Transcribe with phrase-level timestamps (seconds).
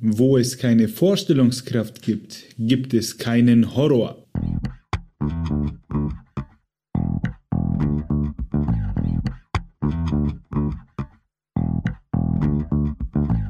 [0.00, 4.24] Wo es keine Vorstellungskraft gibt, gibt es keinen Horror.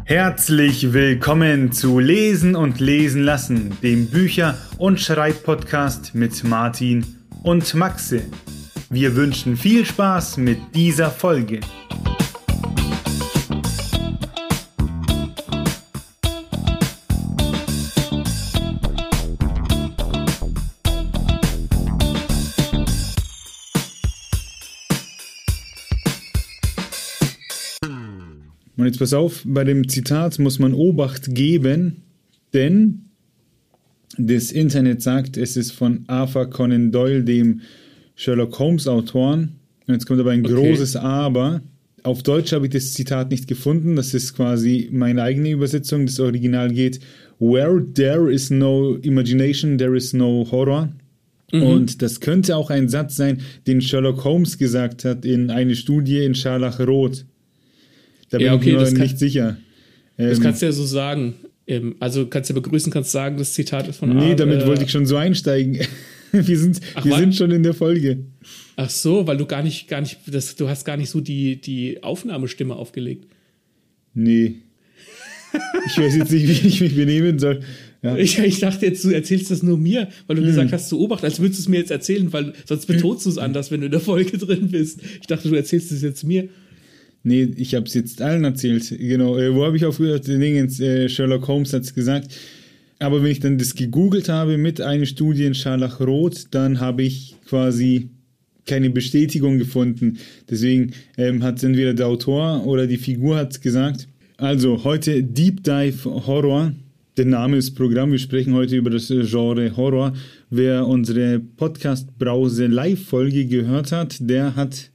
[0.06, 7.04] Herzlich willkommen zu Lesen und Lesen lassen, dem Bücher- und Schreibpodcast mit Martin
[7.42, 8.22] und Maxe.
[8.88, 11.60] Wir wünschen viel Spaß mit dieser Folge.
[28.88, 32.02] Jetzt pass auf, bei dem Zitat muss man Obacht geben,
[32.52, 33.04] denn
[34.16, 37.60] das Internet sagt, es ist von Arthur Conan Doyle, dem
[38.14, 39.56] Sherlock Holmes Autoren.
[39.86, 40.54] Und jetzt kommt aber ein okay.
[40.54, 41.62] großes Aber.
[42.02, 43.96] Auf Deutsch habe ich das Zitat nicht gefunden.
[43.96, 46.06] Das ist quasi meine eigene Übersetzung.
[46.06, 47.00] Das Original geht:
[47.38, 50.92] Where there is no imagination, there is no horror.
[51.52, 51.62] Mhm.
[51.62, 56.24] Und das könnte auch ein Satz sein, den Sherlock Holmes gesagt hat in eine Studie
[56.24, 57.24] in Scharlachrot.
[58.30, 59.56] Da bin ja, okay, ich mir nicht kann, sicher.
[60.18, 61.34] Ähm, das kannst du ja so sagen.
[61.66, 64.62] Ähm, also kannst du ja begrüßen, kannst sagen, das Zitat ist von Nee, A, damit
[64.62, 65.78] äh, wollte ich schon so einsteigen.
[66.32, 68.18] wir sind, Ach, wir sind schon in der Folge.
[68.76, 71.60] Ach so, weil du gar nicht, gar nicht, das, du hast gar nicht so die,
[71.60, 73.26] die Aufnahmestimme aufgelegt.
[74.14, 74.56] Nee.
[75.86, 77.60] Ich weiß jetzt nicht, wie ich mich benehmen soll.
[78.02, 78.16] Ja.
[78.16, 80.48] Ich, ich, dachte jetzt, du erzählst das nur mir, weil du hm.
[80.48, 83.30] gesagt hast, zu Obacht, als würdest du es mir jetzt erzählen, weil sonst betonst du
[83.30, 85.00] es anders, wenn du in der Folge drin bist.
[85.20, 86.48] Ich dachte, du erzählst es jetzt mir.
[87.22, 88.94] Nee, ich habe es jetzt allen erzählt.
[88.98, 90.26] Genau, äh, wo habe ich aufgehört?
[90.26, 92.30] Dingens, äh, Sherlock Holmes hat es gesagt.
[93.00, 97.36] Aber wenn ich dann das gegoogelt habe mit einer Studie in Scharlachrot, dann habe ich
[97.46, 98.10] quasi
[98.66, 100.18] keine Bestätigung gefunden.
[100.50, 104.08] Deswegen ähm, hat entweder der Autor oder die Figur hat gesagt.
[104.36, 106.72] Also heute Deep Dive Horror.
[107.16, 108.12] Der Name ist Programm.
[108.12, 110.12] Wir sprechen heute über das Genre Horror.
[110.50, 114.90] Wer unsere Podcast Brause Live Folge gehört hat, der hat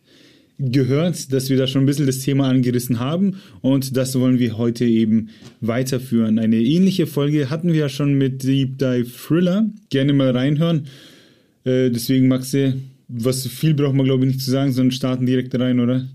[0.72, 4.57] gehört, dass wir da schon ein bisschen das Thema angerissen haben und das wollen wir
[4.57, 5.29] heute eben
[5.62, 6.40] weiterführen.
[6.40, 9.69] Eine ähnliche Folge hatten wir ja schon mit Deep Dive Thriller.
[9.90, 10.88] Gerne mal reinhören.
[11.66, 12.75] Äh, deswegen, Maxe,
[13.07, 16.07] was viel braucht man glaube ich nicht zu sagen, sondern starten direkt rein, oder?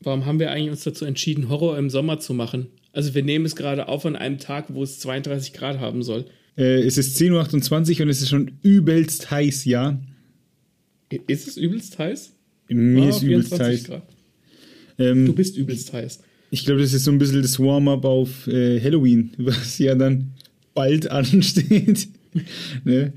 [0.00, 2.66] Warum haben wir eigentlich uns dazu entschieden, Horror im Sommer zu machen?
[2.92, 6.26] Also wir nehmen es gerade auf an einem Tag, wo es 32 Grad haben soll.
[6.56, 10.00] Äh, es ist 10.28 Uhr und es ist schon übelst heiß, ja.
[11.26, 12.34] Ist es übelst heiß?
[12.68, 13.90] Mir ah, ist übelst heiß.
[14.98, 16.20] Ähm, du bist übelst heiß.
[16.50, 20.32] Ich glaube, das ist so ein bisschen das Warm-up auf äh, Halloween, was ja dann
[20.74, 22.08] bald ansteht.
[22.84, 23.12] ne?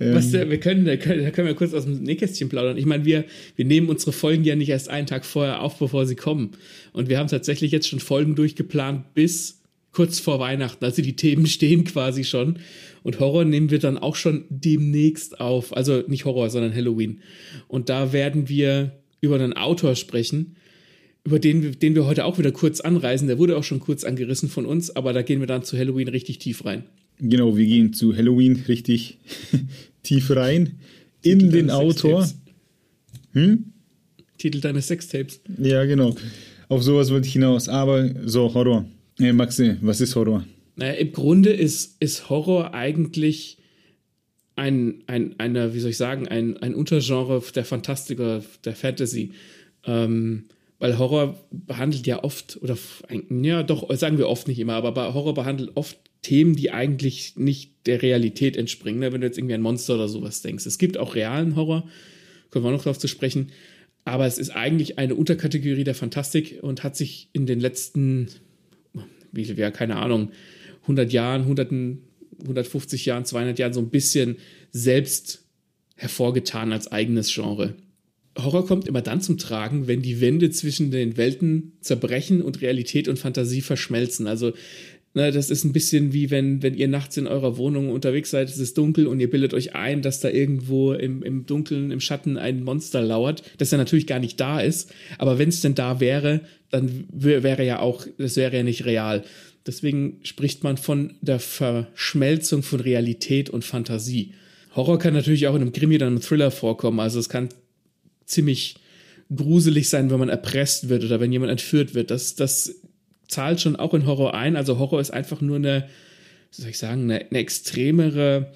[0.00, 2.78] ähm, was, wir können, da können, da können wir kurz aus dem Nähkästchen plaudern.
[2.78, 3.24] Ich meine, wir,
[3.56, 6.52] wir nehmen unsere Folgen ja nicht erst einen Tag vorher auf, bevor sie kommen.
[6.92, 9.60] Und wir haben tatsächlich jetzt schon Folgen durchgeplant bis
[9.92, 10.84] kurz vor Weihnachten.
[10.84, 12.58] Also die Themen stehen quasi schon.
[13.02, 15.76] Und Horror nehmen wir dann auch schon demnächst auf.
[15.76, 17.20] Also nicht Horror, sondern Halloween.
[17.68, 20.56] Und da werden wir über einen Autor sprechen,
[21.24, 23.28] über den, den wir heute auch wieder kurz anreisen.
[23.28, 26.08] Der wurde auch schon kurz angerissen von uns, aber da gehen wir dann zu Halloween
[26.08, 26.84] richtig tief rein.
[27.18, 29.18] Genau, wir gehen zu Halloween richtig
[30.02, 30.78] tief rein
[31.22, 32.28] in Titel den Autor.
[33.32, 33.72] Hm?
[34.38, 35.40] Titel deines Sextapes.
[35.58, 36.16] Ja, genau.
[36.68, 37.68] Auf sowas wollte ich hinaus.
[37.68, 38.84] Aber so, Horror.
[39.18, 40.44] Hey, Maxi, was ist Horror?
[40.76, 43.58] Naja, im Grunde ist, ist Horror eigentlich
[44.56, 49.32] ein, ein, eine, wie soll ich sagen, ein, ein Untergenre der Fantastik oder der Fantasy.
[49.84, 50.46] Ähm,
[50.78, 52.76] weil Horror behandelt ja oft, oder
[53.30, 57.86] ja, doch, sagen wir oft nicht immer, aber Horror behandelt oft Themen, die eigentlich nicht
[57.86, 59.12] der Realität entspringen, ne?
[59.12, 60.66] wenn du jetzt irgendwie an Monster oder sowas denkst.
[60.66, 61.88] Es gibt auch realen Horror,
[62.50, 63.50] kommen wir noch darauf zu sprechen,
[64.04, 68.28] aber es ist eigentlich eine Unterkategorie der Fantastik und hat sich in den letzten
[69.32, 70.30] wie, ja, keine Ahnung,
[70.82, 71.72] 100 Jahren, 100,
[72.40, 74.36] 150 Jahren, 200 Jahren so ein bisschen
[74.70, 75.44] selbst
[75.96, 77.74] hervorgetan als eigenes Genre.
[78.38, 83.06] Horror kommt immer dann zum Tragen, wenn die Wände zwischen den Welten zerbrechen und Realität
[83.08, 84.26] und Fantasie verschmelzen.
[84.26, 84.52] Also
[85.14, 88.48] Ne, das ist ein bisschen wie wenn, wenn ihr nachts in eurer Wohnung unterwegs seid,
[88.48, 92.00] es ist dunkel und ihr bildet euch ein, dass da irgendwo im, im Dunkeln, im
[92.00, 94.90] Schatten ein Monster lauert, das ja natürlich gar nicht da ist.
[95.18, 96.40] Aber wenn es denn da wäre,
[96.70, 99.22] dann wäre ja auch, das wäre ja nicht real.
[99.66, 104.34] Deswegen spricht man von der Verschmelzung von Realität und Fantasie.
[104.74, 107.00] Horror kann natürlich auch in einem Krimi oder einem Thriller vorkommen.
[107.00, 107.50] Also es kann
[108.24, 108.76] ziemlich
[109.34, 112.10] gruselig sein, wenn man erpresst wird oder wenn jemand entführt wird.
[112.10, 112.74] Das, das
[113.28, 114.56] zahlt schon auch in Horror ein.
[114.56, 115.88] Also Horror ist einfach nur eine,
[116.54, 118.52] wie soll ich sagen, eine, eine extremere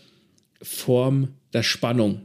[0.60, 2.22] Form der Spannung.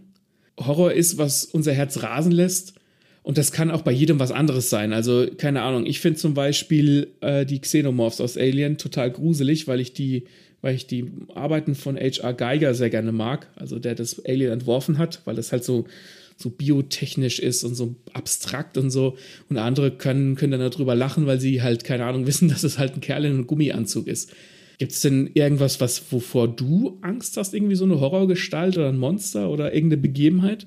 [0.59, 2.73] Horror ist, was unser Herz rasen lässt.
[3.23, 4.93] Und das kann auch bei jedem was anderes sein.
[4.93, 9.79] Also, keine Ahnung, ich finde zum Beispiel äh, die Xenomorphs aus Alien total gruselig, weil
[9.79, 10.25] ich die,
[10.61, 12.33] weil ich die Arbeiten von H.R.
[12.33, 15.85] Geiger sehr gerne mag, also der das Alien entworfen hat, weil das halt so,
[16.35, 19.17] so biotechnisch ist und so abstrakt und so.
[19.49, 22.79] Und andere können, können dann darüber lachen, weil sie halt, keine Ahnung, wissen, dass es
[22.79, 24.33] halt ein Kerl in einem Gummianzug ist.
[24.79, 27.53] Gibt es denn irgendwas, was, wovor du Angst hast?
[27.53, 30.65] Irgendwie so eine Horrorgestalt oder ein Monster oder irgendeine Begebenheit?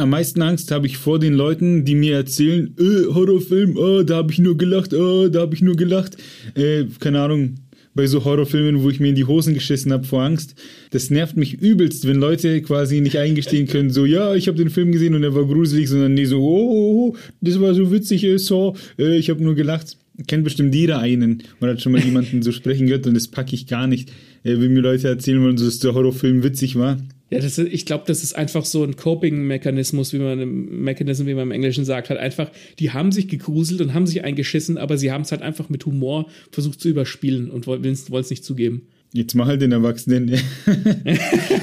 [0.00, 4.16] Am meisten Angst habe ich vor den Leuten, die mir erzählen, äh, Horrorfilm, oh, da
[4.16, 6.16] habe ich nur gelacht, oh, da habe ich nur gelacht.
[6.54, 7.56] Äh, keine Ahnung,
[7.94, 10.54] bei so Horrorfilmen, wo ich mir in die Hosen geschissen habe vor Angst.
[10.90, 14.70] Das nervt mich übelst, wenn Leute quasi nicht eingestehen können, so, ja, ich habe den
[14.70, 17.92] Film gesehen und er war gruselig, sondern nee, so, oh, oh, oh das war so
[17.92, 19.98] witzig, äh, so, äh, ich habe nur gelacht.
[20.26, 23.54] Kennt bestimmt jeder einen oder hat schon mal jemanden so sprechen gehört und das packe
[23.54, 24.08] ich gar nicht.
[24.44, 26.96] Äh, wenn mir Leute erzählen wollen, dass der Horrorfilm witzig war,
[27.30, 31.26] ja, das ist, ich glaube, das ist einfach so ein Coping-Mechanismus, wie man im Mechanism,
[31.26, 32.50] wie man im Englischen sagt, halt einfach,
[32.80, 35.86] die haben sich gegruselt und haben sich eingeschissen, aber sie haben es halt einfach mit
[35.86, 38.82] Humor versucht zu überspielen und wollen es nicht zugeben.
[39.12, 40.28] Jetzt mach halt den Erwachsenen.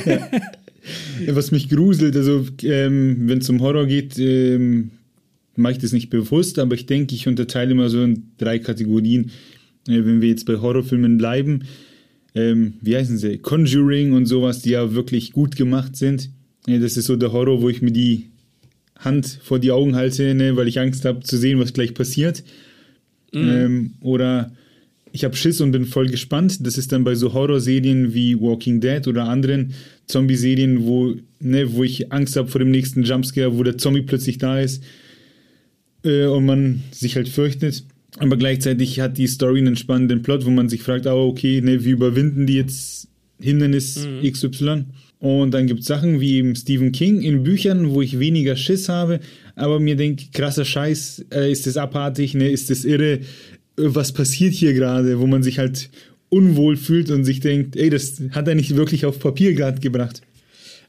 [0.05, 0.29] ja.
[1.27, 4.91] Was mich gruselt, also ähm, wenn es um Horror geht, ähm,
[5.57, 9.31] mache ich das nicht bewusst, aber ich denke, ich unterteile immer so in drei Kategorien.
[9.87, 11.63] Äh, wenn wir jetzt bei Horrorfilmen bleiben,
[12.37, 16.29] ähm, wie heißen sie, Conjuring und sowas, die ja wirklich gut gemacht sind.
[16.67, 18.29] Ja, das ist so der Horror, wo ich mir die
[18.99, 22.43] Hand vor die Augen halte, ne, weil ich Angst habe zu sehen, was gleich passiert.
[23.33, 23.49] Mhm.
[23.49, 24.51] Ähm, oder
[25.11, 26.65] ich habe Schiss und bin voll gespannt.
[26.65, 29.73] Das ist dann bei so Horrorserien wie Walking Dead oder anderen
[30.05, 34.37] Zombie-Serien, wo, ne, wo ich Angst habe vor dem nächsten Jumpscare, wo der Zombie plötzlich
[34.37, 34.83] da ist
[36.03, 37.83] äh, und man sich halt fürchtet.
[38.19, 41.83] Aber gleichzeitig hat die Story einen spannenden Plot, wo man sich fragt, oh, okay, ne,
[41.83, 43.07] wie überwinden die jetzt
[43.39, 44.31] Hindernis mhm.
[44.31, 44.85] XY?
[45.19, 48.87] Und dann gibt es Sachen wie eben Stephen King in Büchern, wo ich weniger Schiss
[48.87, 49.19] habe,
[49.55, 53.19] aber mir denke, krasser Scheiß, äh, ist das abartig, ne, ist das irre, äh,
[53.75, 55.89] was passiert hier gerade, wo man sich halt
[56.29, 60.21] unwohl fühlt und sich denkt, ey, das hat er nicht wirklich auf Papier gerade gebracht.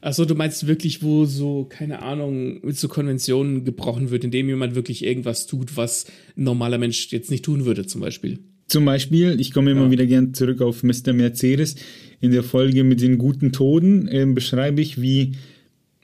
[0.01, 4.75] Achso, du meinst wirklich, wo so, keine Ahnung, mit so Konventionen gebrochen wird, indem jemand
[4.75, 6.05] wirklich irgendwas tut, was
[6.37, 8.39] ein normaler Mensch jetzt nicht tun würde, zum Beispiel.
[8.67, 9.91] Zum Beispiel, ich komme immer ja.
[9.91, 11.11] wieder gern zurück auf Mr.
[11.11, 11.75] Mercedes.
[12.21, 15.33] In der Folge mit den guten Toden äh, beschreibe ich, wie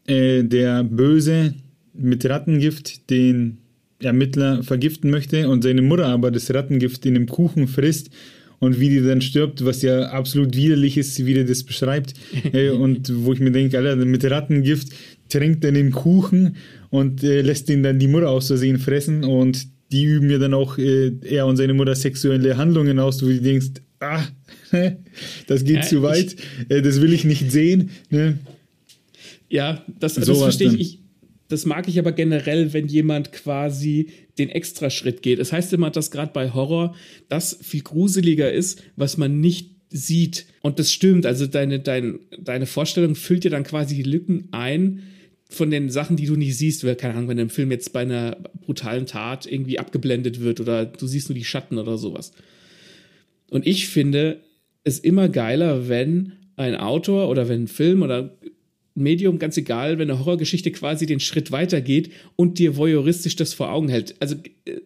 [0.07, 1.53] äh, der Böse
[1.94, 3.59] mit Rattengift den
[4.00, 8.09] Ermittler vergiften möchte und seine Mutter aber das Rattengift in einem Kuchen frisst
[8.59, 12.13] und wie die dann stirbt, was ja absolut widerlich ist, wie der das beschreibt.
[12.53, 14.89] äh, und wo ich mir denke, Alter, mit Rattengift
[15.29, 16.55] trinkt er den Kuchen
[16.89, 20.53] und äh, lässt ihn dann die Mutter aus Versehen fressen und die üben ja dann
[20.53, 24.23] auch äh, er und seine Mutter sexuelle Handlungen aus, wo du denkst, ah,
[25.47, 26.35] das geht ja, zu weit,
[26.67, 27.91] ich, äh, das will ich nicht sehen.
[28.09, 28.39] Ne?
[29.49, 30.99] Ja, das, das verstehe ich
[31.47, 35.39] das mag ich aber generell, wenn jemand quasi den Extraschritt geht.
[35.39, 36.95] Es das heißt immer, dass gerade bei Horror
[37.29, 40.45] das viel gruseliger ist, was man nicht sieht.
[40.61, 41.25] Und das stimmt.
[41.25, 45.03] Also deine, dein, deine Vorstellung füllt dir dann quasi die Lücken ein
[45.47, 46.85] von den Sachen, die du nicht siehst.
[46.97, 51.07] Keine Ahnung, wenn im Film jetzt bei einer brutalen Tat irgendwie abgeblendet wird oder du
[51.07, 52.33] siehst nur die Schatten oder sowas.
[53.49, 54.41] Und ich finde
[54.83, 58.35] es immer geiler, wenn ein Autor oder wenn ein Film oder
[58.95, 63.69] Medium, ganz egal, wenn eine Horrorgeschichte quasi den Schritt weitergeht und dir voyeuristisch das vor
[63.71, 64.15] Augen hält.
[64.21, 64.36] Also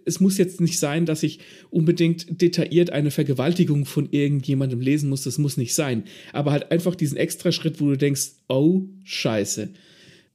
[0.03, 1.39] es muss jetzt nicht sein, dass ich
[1.69, 6.05] unbedingt detailliert eine Vergewaltigung von irgendjemandem lesen muss, das muss nicht sein.
[6.33, 9.69] Aber halt einfach diesen extra Schritt, wo du denkst, oh scheiße,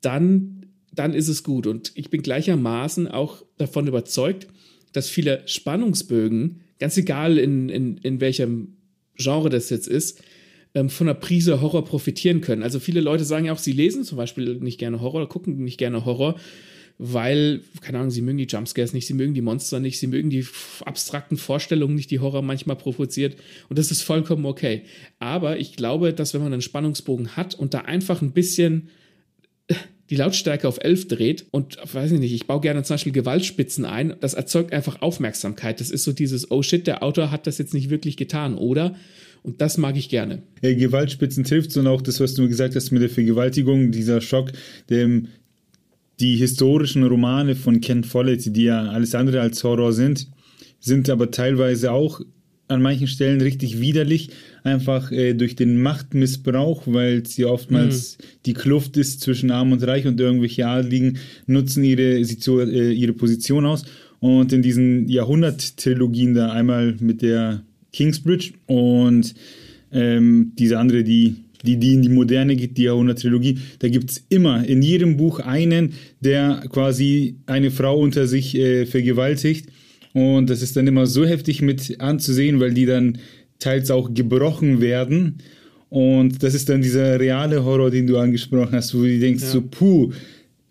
[0.00, 1.66] dann, dann ist es gut.
[1.66, 4.46] Und ich bin gleichermaßen auch davon überzeugt,
[4.92, 8.76] dass viele Spannungsbögen, ganz egal in, in, in welchem
[9.16, 10.22] Genre das jetzt ist,
[10.74, 12.62] ähm, von einer Prise Horror profitieren können.
[12.62, 15.62] Also viele Leute sagen ja auch, sie lesen zum Beispiel nicht gerne Horror oder gucken
[15.62, 16.36] nicht gerne Horror,
[16.98, 20.30] weil, keine Ahnung, sie mögen die Jumpscares nicht, sie mögen die Monster nicht, sie mögen
[20.30, 20.46] die
[20.84, 23.36] abstrakten Vorstellungen nicht, die Horror manchmal provoziert.
[23.68, 24.82] Und das ist vollkommen okay.
[25.18, 28.90] Aber ich glaube, dass wenn man einen Spannungsbogen hat und da einfach ein bisschen
[30.10, 33.84] die Lautstärke auf 11 dreht und, weiß ich nicht, ich baue gerne zum Beispiel Gewaltspitzen
[33.84, 35.80] ein, das erzeugt einfach Aufmerksamkeit.
[35.80, 38.94] Das ist so dieses, oh shit, der Autor hat das jetzt nicht wirklich getan, oder?
[39.44, 40.42] Und das mag ich gerne.
[40.62, 44.50] Ja, Gewaltspitzen trifft und auch das, was du gesagt hast mit der Vergewaltigung, dieser Schock,
[44.88, 45.28] dem
[46.18, 50.28] die historischen Romane von Ken Follett, die ja alles andere als Horror sind,
[50.80, 52.22] sind aber teilweise auch
[52.68, 54.30] an manchen Stellen richtig widerlich,
[54.62, 58.24] einfach äh, durch den Machtmissbrauch, weil es ja oftmals mhm.
[58.46, 63.66] die Kluft ist zwischen Arm und Reich und irgendwelche Adligen nutzen ihre, äh, ihre Position
[63.66, 63.84] aus.
[64.20, 67.62] Und in diesen Jahrhundert-Trilogien da einmal mit der
[67.94, 69.34] Kingsbridge und
[69.92, 74.24] ähm, diese andere, die die, die in die Moderne geht, die Jahrhundert-Trilogie, da gibt es
[74.28, 79.70] immer in jedem Buch einen, der quasi eine Frau unter sich äh, vergewaltigt.
[80.12, 83.18] Und das ist dann immer so heftig mit anzusehen, weil die dann
[83.58, 85.38] teils auch gebrochen werden.
[85.88, 89.48] Und das ist dann dieser reale Horror, den du angesprochen hast, wo du denkst, ja.
[89.48, 90.12] so, puh,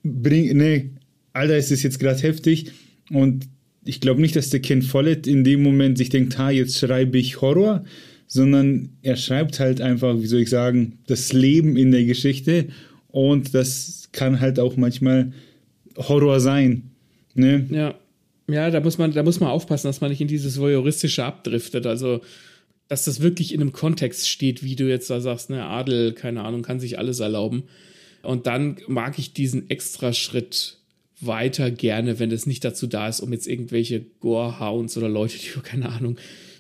[0.04, 0.92] bring, ne,
[1.34, 2.72] Alter, ist das jetzt gerade heftig.
[3.10, 3.48] Und
[3.86, 7.18] ich glaube nicht, dass der Ken Follett in dem Moment sich denkt, ha, jetzt schreibe
[7.18, 7.84] ich Horror,
[8.28, 12.68] sondern er schreibt halt einfach, wie soll ich sagen, das Leben in der Geschichte
[13.08, 15.34] und das kann halt auch manchmal
[15.98, 16.92] Horror sein.
[17.36, 17.68] Ne?
[17.70, 17.96] Ja.
[18.50, 21.86] Ja, da muss man, da muss man aufpassen, dass man nicht in dieses Voyeuristische abdriftet.
[21.86, 22.20] Also,
[22.90, 26.44] dass das wirklich in einem Kontext steht, wie du jetzt da sagst, ne, Adel, keine
[26.44, 27.64] Ahnung, kann sich alles erlauben.
[28.22, 30.78] Und dann mag ich diesen extra Schritt
[31.26, 35.60] weiter gerne, wenn es nicht dazu da ist, um jetzt irgendwelche Gore-Hounds oder Leute, die,
[35.64, 36.18] keine Ahnung,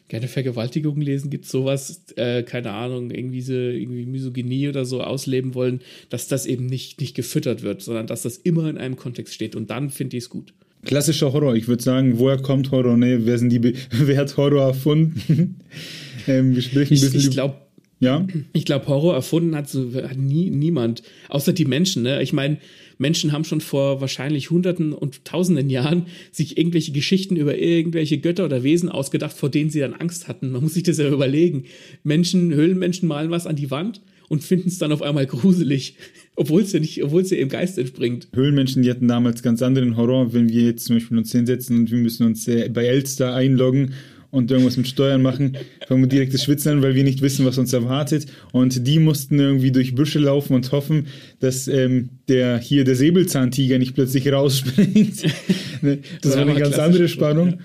[0.10, 5.55] gerne Vergewaltigungen lesen, gibt sowas, äh, keine Ahnung, irgendwie so, irgendwie Misogynie oder so ausleben
[5.55, 9.34] wollen, dass das eben nicht, nicht gefüttert wird, sondern dass das immer in einem Kontext
[9.34, 9.55] steht.
[9.55, 10.53] Und dann finde ich es gut.
[10.86, 11.55] Klassischer Horror.
[11.55, 12.98] Ich würde sagen, woher kommt Horror?
[12.98, 13.25] Ne?
[13.25, 15.60] Wer, sind die wer hat Horror erfunden?
[16.27, 17.55] ähm, wir sprechen ein bisschen ich, ich glaube,
[18.00, 18.27] ja?
[18.51, 22.03] Ich glaube, Horror erfunden hat, so, hat nie, niemand, außer die Menschen.
[22.03, 22.22] Ne?
[22.22, 22.58] Ich meine,
[22.97, 28.45] Menschen haben schon vor wahrscheinlich Hunderten und Tausenden Jahren sich irgendwelche Geschichten über irgendwelche Götter
[28.45, 30.51] oder Wesen ausgedacht, vor denen sie dann Angst hatten.
[30.51, 31.65] Man muss sich das ja überlegen.
[32.03, 35.95] Menschen, Höhlenmenschen malen was an die Wand und finden es dann auf einmal gruselig,
[36.35, 38.27] obwohl es ja nicht, obwohl es ja im Geist entspringt.
[38.33, 41.91] Höhlenmenschen, die hatten damals ganz anderen Horror, wenn wir jetzt zum Beispiel uns hinsetzen und
[41.91, 43.93] wir müssen uns äh, bei Elster einloggen
[44.34, 47.46] und irgendwas mit Steuern machen, fangen wir direkt das Schwitzen an, weil wir nicht wissen,
[47.46, 48.25] was uns erwartet.
[48.52, 51.06] Und die mussten irgendwie durch Büsche laufen und hoffen,
[51.40, 55.24] dass ähm, der hier der Säbelzahntiger nicht plötzlich rausspringt.
[55.82, 57.60] Ne, das war eine ganz andere Spannung.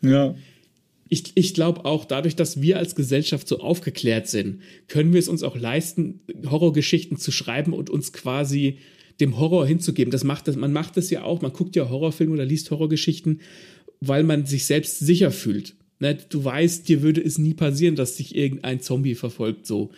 [0.00, 0.36] Ja.
[1.08, 5.26] Ich, ich glaube auch, dadurch, dass wir als Gesellschaft so aufgeklärt sind, können wir es
[5.26, 8.78] uns auch leisten, Horrorgeschichten zu schreiben und uns quasi
[9.18, 10.12] dem Horror hinzugeben.
[10.12, 13.40] Das macht das, man macht das ja auch, man guckt ja Horrorfilme oder liest Horrorgeschichten,
[14.00, 15.74] weil man sich selbst sicher fühlt.
[16.04, 16.18] Ne?
[16.28, 19.90] Du weißt, dir würde es nie passieren, dass dich irgendein Zombie verfolgt, so.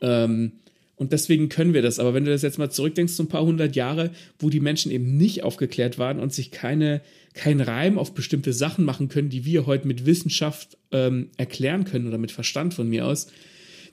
[0.00, 0.52] Ähm,
[0.96, 2.00] und deswegen können wir das.
[2.00, 4.90] Aber wenn du das jetzt mal zurückdenkst, so ein paar hundert Jahre, wo die Menschen
[4.90, 7.02] eben nicht aufgeklärt waren und sich keine,
[7.34, 12.08] kein Reim auf bestimmte Sachen machen können, die wir heute mit Wissenschaft ähm, erklären können
[12.08, 13.28] oder mit Verstand von mir aus,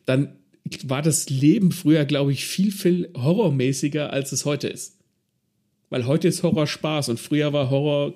[0.05, 0.33] dann
[0.83, 4.97] war das Leben früher, glaube ich, viel, viel horrormäßiger, als es heute ist.
[5.89, 8.15] Weil heute ist Horror Spaß und früher war Horror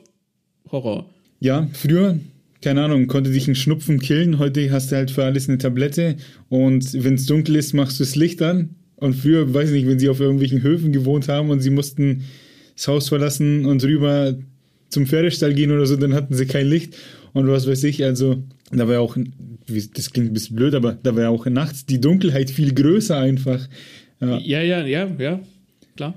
[0.72, 1.10] Horror.
[1.40, 2.20] Ja, früher
[2.66, 4.40] keine Ahnung, konnte dich ein Schnupfen killen.
[4.40, 6.16] Heute hast du halt für alles eine Tablette
[6.50, 8.72] und wenn es dunkel ist, machst du das Licht an.
[8.96, 12.24] Und früher, weiß ich nicht, wenn sie auf irgendwelchen Höfen gewohnt haben und sie mussten
[12.76, 14.34] das Haus verlassen und rüber
[14.90, 16.98] zum Pferdestall gehen oder so, dann hatten sie kein Licht
[17.34, 18.04] und was weiß ich.
[18.04, 19.16] Also, da war ja auch,
[19.68, 23.16] das klingt ein bisschen blöd, aber da war ja auch nachts die Dunkelheit viel größer
[23.16, 23.60] einfach.
[24.20, 25.40] Ja, ja, ja, ja, ja
[25.96, 26.16] klar.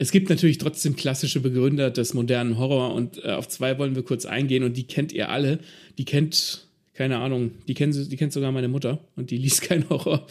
[0.00, 4.04] Es gibt natürlich trotzdem klassische Begründer des modernen Horror und äh, auf zwei wollen wir
[4.04, 5.58] kurz eingehen und die kennt ihr alle.
[5.98, 9.88] Die kennt, keine Ahnung, die kennt, die kennt sogar meine Mutter und die liest kein
[9.90, 10.26] Horror.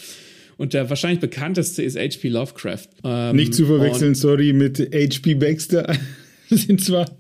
[0.55, 2.29] Und der wahrscheinlich bekannteste ist H.P.
[2.29, 2.87] Lovecraft.
[3.03, 5.35] Ähm, Nicht zu verwechseln, sorry, mit H.P.
[5.35, 5.95] Baxter.
[6.49, 7.11] Das sind zwar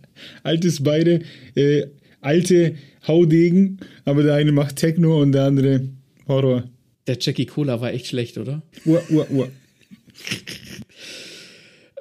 [0.43, 1.19] altes beide,
[1.53, 1.87] äh,
[2.21, 2.75] alte
[3.05, 5.89] Haudegen, aber der eine macht Techno und der andere
[6.29, 6.63] Horror.
[7.07, 8.61] Der Jackie Cola war echt schlecht, oder?
[8.85, 9.49] Ur, ur, ur.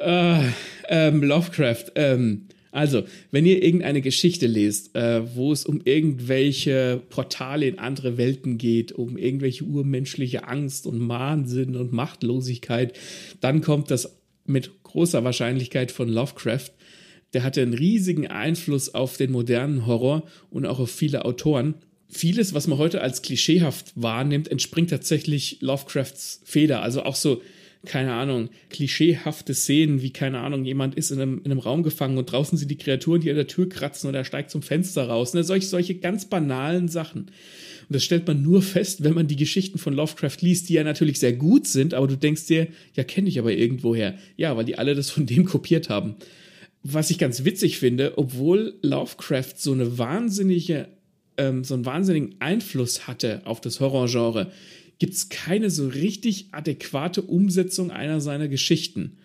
[0.00, 0.40] Äh,
[0.88, 1.92] ähm, Lovecraft.
[1.94, 8.18] Ähm, also, wenn ihr irgendeine Geschichte lest, äh, wo es um irgendwelche Portale in andere
[8.18, 12.98] Welten geht, um irgendwelche urmenschliche Angst und Wahnsinn und Machtlosigkeit,
[13.40, 16.70] dann kommt das mit großer Wahrscheinlichkeit von Lovecraft.
[17.32, 21.74] Der hatte einen riesigen Einfluss auf den modernen Horror und auch auf viele Autoren.
[22.08, 26.82] Vieles, was man heute als klischeehaft wahrnimmt, entspringt tatsächlich Lovecrafts Feder.
[26.82, 27.40] Also auch so
[27.86, 32.18] keine Ahnung, klischeehafte Szenen, wie, keine Ahnung, jemand ist in einem, in einem Raum gefangen
[32.18, 35.08] und draußen sind die Kreaturen, die an der Tür kratzen und er steigt zum Fenster
[35.08, 35.32] raus.
[35.32, 35.44] Ne?
[35.44, 37.30] Solche, solche ganz banalen Sachen.
[37.88, 40.84] Und das stellt man nur fest, wenn man die Geschichten von Lovecraft liest, die ja
[40.84, 44.18] natürlich sehr gut sind, aber du denkst dir, ja, kenne ich aber irgendwoher.
[44.36, 46.16] Ja, weil die alle das von dem kopiert haben.
[46.82, 50.88] Was ich ganz witzig finde, obwohl Lovecraft so eine wahnsinnige,
[51.36, 54.50] ähm, so einen wahnsinnigen Einfluss hatte auf das Horrorgenre,
[54.98, 59.18] gibt es keine so richtig adäquate Umsetzung einer seiner Geschichten.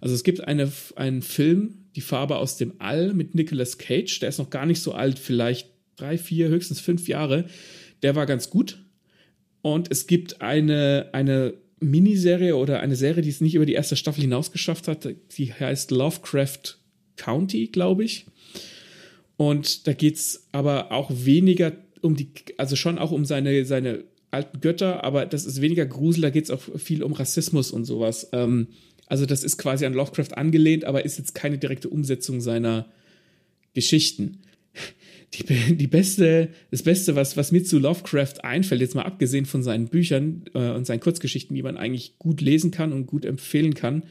[0.00, 4.30] Also es gibt eine, einen Film, Die Farbe aus dem All mit Nicolas Cage, der
[4.30, 7.44] ist noch gar nicht so alt, vielleicht drei, vier, höchstens fünf Jahre.
[8.02, 8.78] Der war ganz gut.
[9.60, 13.96] Und es gibt eine, eine Miniserie oder eine Serie, die es nicht über die erste
[13.96, 15.08] Staffel hinaus geschafft hat.
[15.36, 16.78] Die heißt Lovecraft
[17.16, 18.26] County, glaube ich.
[19.36, 24.04] Und da geht es aber auch weniger um die, also schon auch um seine, seine
[24.32, 27.84] alten Götter, aber das ist weniger Grusel, da geht es auch viel um Rassismus und
[27.84, 28.28] sowas.
[28.32, 28.68] Ähm,
[29.06, 32.86] also das ist quasi an Lovecraft angelehnt, aber ist jetzt keine direkte Umsetzung seiner
[33.74, 34.38] Geschichten.
[35.34, 39.62] Die, die beste, das Beste, was, was mir zu Lovecraft einfällt, jetzt mal abgesehen von
[39.62, 43.72] seinen Büchern äh, und seinen Kurzgeschichten, die man eigentlich gut lesen kann und gut empfehlen
[43.72, 44.02] kann.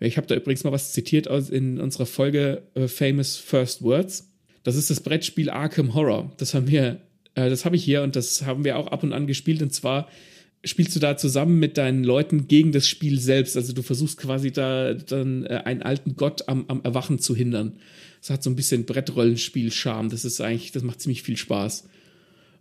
[0.00, 4.30] Ich habe da übrigens mal was zitiert aus in unserer Folge äh, Famous First Words.
[4.62, 6.32] Das ist das Brettspiel Arkham Horror.
[6.36, 7.00] Das haben wir,
[7.34, 9.62] äh, das habe ich hier und das haben wir auch ab und an gespielt.
[9.62, 10.08] Und zwar
[10.64, 13.56] spielst du da zusammen mit deinen Leuten gegen das Spiel selbst.
[13.56, 17.76] Also du versuchst quasi da dann äh, einen alten Gott am, am Erwachen zu hindern.
[18.20, 20.10] Das hat so ein bisschen Brettrollenspiel-Charme.
[20.10, 21.88] Das ist eigentlich, das macht ziemlich viel Spaß.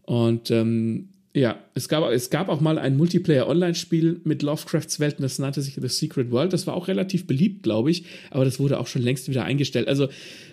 [0.04, 5.38] Und ähm, ja, es gab, es gab auch mal ein Multiplayer-Online-Spiel mit Lovecrafts Welten, das
[5.38, 6.54] nannte sich The Secret World.
[6.54, 9.88] Das war auch relativ beliebt, glaube ich, aber das wurde auch schon längst wieder eingestellt.
[9.88, 10.10] Also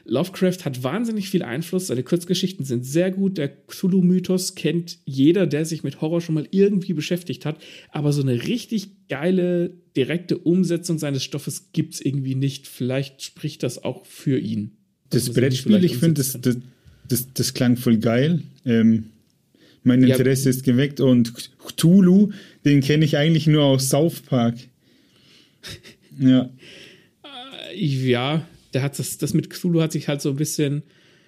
[0.09, 5.65] Lovecraft hat wahnsinnig viel Einfluss, seine Kurzgeschichten sind sehr gut, der Cthulhu-Mythos kennt jeder, der
[5.65, 7.59] sich mit Horror schon mal irgendwie beschäftigt hat,
[7.91, 12.67] aber so eine richtig geile, direkte Umsetzung seines Stoffes gibt es irgendwie nicht.
[12.69, 14.73] Vielleicht spricht das auch für ihn.
[15.11, 16.57] Das Brettspiel, ich finde, das, das,
[17.09, 18.43] das, das, klang voll geil.
[18.65, 19.07] Ähm
[19.87, 20.51] mein Interesse ja.
[20.51, 22.33] ist geweckt und Cthulhu,
[22.65, 24.57] den kenne ich eigentlich nur aus South Park.
[26.19, 26.49] Ja.
[27.75, 30.83] Äh, ja, der hat das, das mit Cthulhu hat sich halt so ein bisschen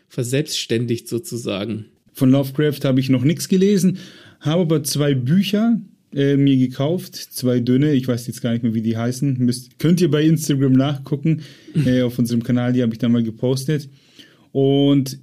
[0.09, 1.87] verselbstständigt sozusagen.
[2.13, 3.97] Von Lovecraft habe ich noch nichts gelesen,
[4.41, 5.81] habe aber zwei Bücher
[6.15, 9.39] äh, mir gekauft, zwei dünne, ich weiß jetzt gar nicht mehr, wie die heißen.
[9.39, 11.41] Müsst, könnt ihr bei Instagram nachgucken,
[11.87, 13.89] äh, auf unserem Kanal, die habe ich da mal gepostet.
[14.53, 15.19] Und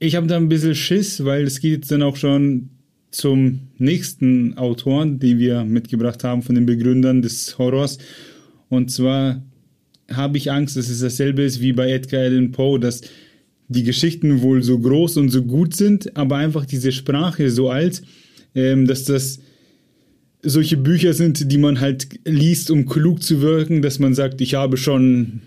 [0.00, 2.70] ich habe da ein bisschen Schiss, weil es geht jetzt dann auch schon
[3.12, 7.98] zum nächsten Autoren, den wir mitgebracht haben von den Begründern des Horrors.
[8.68, 9.40] Und zwar
[10.12, 13.02] habe ich Angst, dass es dasselbe ist wie bei Edgar Allan Poe, dass
[13.68, 18.02] die Geschichten wohl so groß und so gut sind, aber einfach diese Sprache so alt,
[18.54, 19.40] ähm, dass das
[20.42, 24.54] solche Bücher sind, die man halt liest, um klug zu wirken, dass man sagt, ich
[24.54, 25.42] habe schon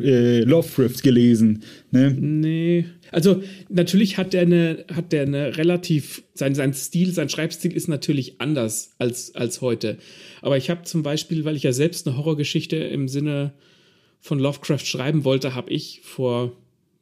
[0.00, 1.62] äh, Lovecraft gelesen.
[1.90, 2.10] Ne?
[2.10, 2.84] Nee.
[3.10, 7.88] Also natürlich hat der eine, hat der eine relativ, sein, sein Stil, sein Schreibstil ist
[7.88, 9.98] natürlich anders als, als heute.
[10.42, 13.52] Aber ich habe zum Beispiel, weil ich ja selbst eine Horrorgeschichte im Sinne
[14.20, 16.56] von Lovecraft schreiben wollte, habe ich vor,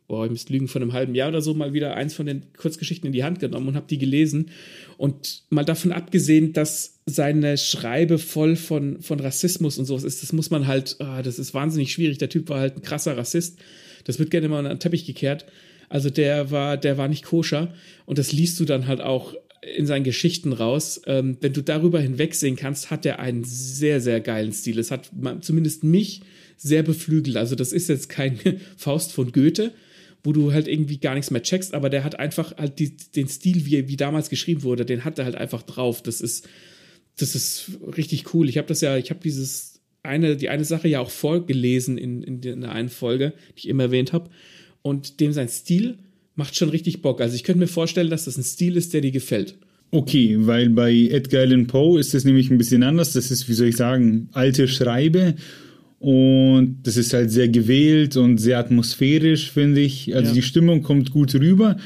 [0.08, 2.52] boah, ich müsste lügen, vor einem halben Jahr oder so mal wieder eins von den
[2.56, 4.50] Kurzgeschichten in die Hand genommen und habe die gelesen.
[4.96, 10.32] Und mal davon abgesehen, dass seine Schreibe voll von, von Rassismus und sowas ist, das
[10.32, 12.18] muss man halt, ah, das ist wahnsinnig schwierig.
[12.18, 13.58] Der Typ war halt ein krasser Rassist.
[14.04, 15.46] Das wird gerne mal an den Teppich gekehrt.
[15.88, 17.74] Also der war, der war nicht koscher.
[18.04, 19.34] Und das liest du dann halt auch
[19.76, 21.00] in seinen Geschichten raus.
[21.06, 24.78] Ähm, wenn du darüber hinwegsehen kannst, hat er einen sehr, sehr geilen Stil.
[24.78, 26.22] Es hat zumindest mich
[26.56, 27.36] sehr beflügelt.
[27.36, 28.38] Also das ist jetzt kein
[28.76, 29.72] Faust von Goethe,
[30.24, 33.28] wo du halt irgendwie gar nichts mehr checkst, aber der hat einfach halt die, den
[33.28, 36.02] Stil, wie, wie damals geschrieben wurde, den hat er halt einfach drauf.
[36.02, 36.48] Das ist,
[37.16, 38.48] das ist richtig cool.
[38.48, 42.22] Ich habe das ja, ich habe dieses eine, die eine Sache ja auch vorgelesen in,
[42.22, 44.30] in, in der einen Folge, die ich immer erwähnt habe
[44.82, 45.98] und dem sein Stil
[46.36, 47.20] macht schon richtig Bock.
[47.20, 49.56] Also ich könnte mir vorstellen, dass das ein Stil ist, der dir gefällt.
[49.90, 53.12] Okay, weil bei Edgar Allan Poe ist das nämlich ein bisschen anders.
[53.12, 55.36] Das ist, wie soll ich sagen, alte Schreibe.
[55.98, 60.14] Und das ist halt sehr gewählt und sehr atmosphärisch, finde ich.
[60.14, 60.34] Also ja.
[60.34, 61.76] die Stimmung kommt gut rüber.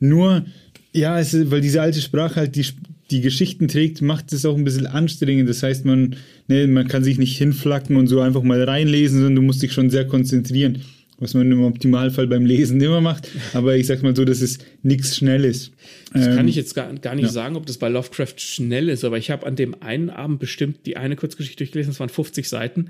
[0.00, 0.44] Nur,
[0.92, 2.66] ja, es weil diese alte Sprache halt die,
[3.10, 5.48] die Geschichten trägt, macht es auch ein bisschen anstrengend.
[5.48, 6.16] Das heißt, man,
[6.48, 9.72] ne, man kann sich nicht hinflacken und so einfach mal reinlesen, sondern du musst dich
[9.72, 10.82] schon sehr konzentrieren
[11.20, 13.28] was man im Optimalfall beim Lesen immer macht.
[13.52, 15.70] Aber ich sag mal so, dass es nichts Schnelles.
[16.12, 17.30] Das ähm, kann ich jetzt gar, gar nicht ja.
[17.30, 20.86] sagen, ob das bei Lovecraft schnell ist, aber ich habe an dem einen Abend bestimmt
[20.86, 22.88] die eine Kurzgeschichte durchgelesen, das waren 50 Seiten.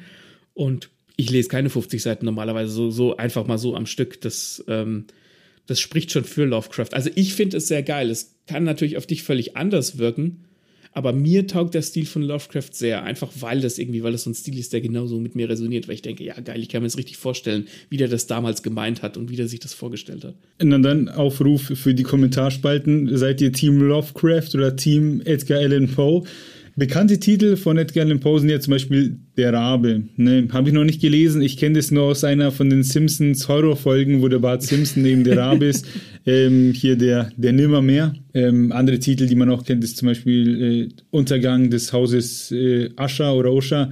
[0.54, 4.20] Und ich lese keine 50 Seiten normalerweise so, so einfach mal so am Stück.
[4.20, 5.04] Das, ähm,
[5.66, 6.92] das spricht schon für Lovecraft.
[6.92, 8.10] Also ich finde es sehr geil.
[8.10, 10.44] Es kann natürlich auf dich völlig anders wirken.
[10.92, 14.30] Aber mir taugt der Stil von Lovecraft sehr, einfach weil das irgendwie, weil das so
[14.30, 16.82] ein Stil ist, der genauso mit mir resoniert, weil ich denke, ja geil, ich kann
[16.82, 19.72] mir das richtig vorstellen, wie der das damals gemeint hat und wie der sich das
[19.72, 20.34] vorgestellt hat.
[20.60, 26.24] Und dann Aufruf für die Kommentarspalten, seid ihr Team Lovecraft oder Team Edgar Allan Poe?
[26.76, 30.02] Bekannte Titel von Edgar Allan Poe sind ja zum Beispiel Der Rabe.
[30.16, 30.48] Ne?
[30.52, 31.42] Habe ich noch nicht gelesen.
[31.42, 35.24] Ich kenne das nur aus einer von den Simpsons Horrorfolgen, wo der Bart Simpson neben
[35.24, 35.86] der Rabe ist.
[36.26, 38.12] Ähm, hier der, der Nimmermehr.
[38.34, 42.90] Ähm, andere Titel, die man auch kennt, ist zum Beispiel äh, Untergang des Hauses äh,
[42.96, 43.90] Ascha oder Osha,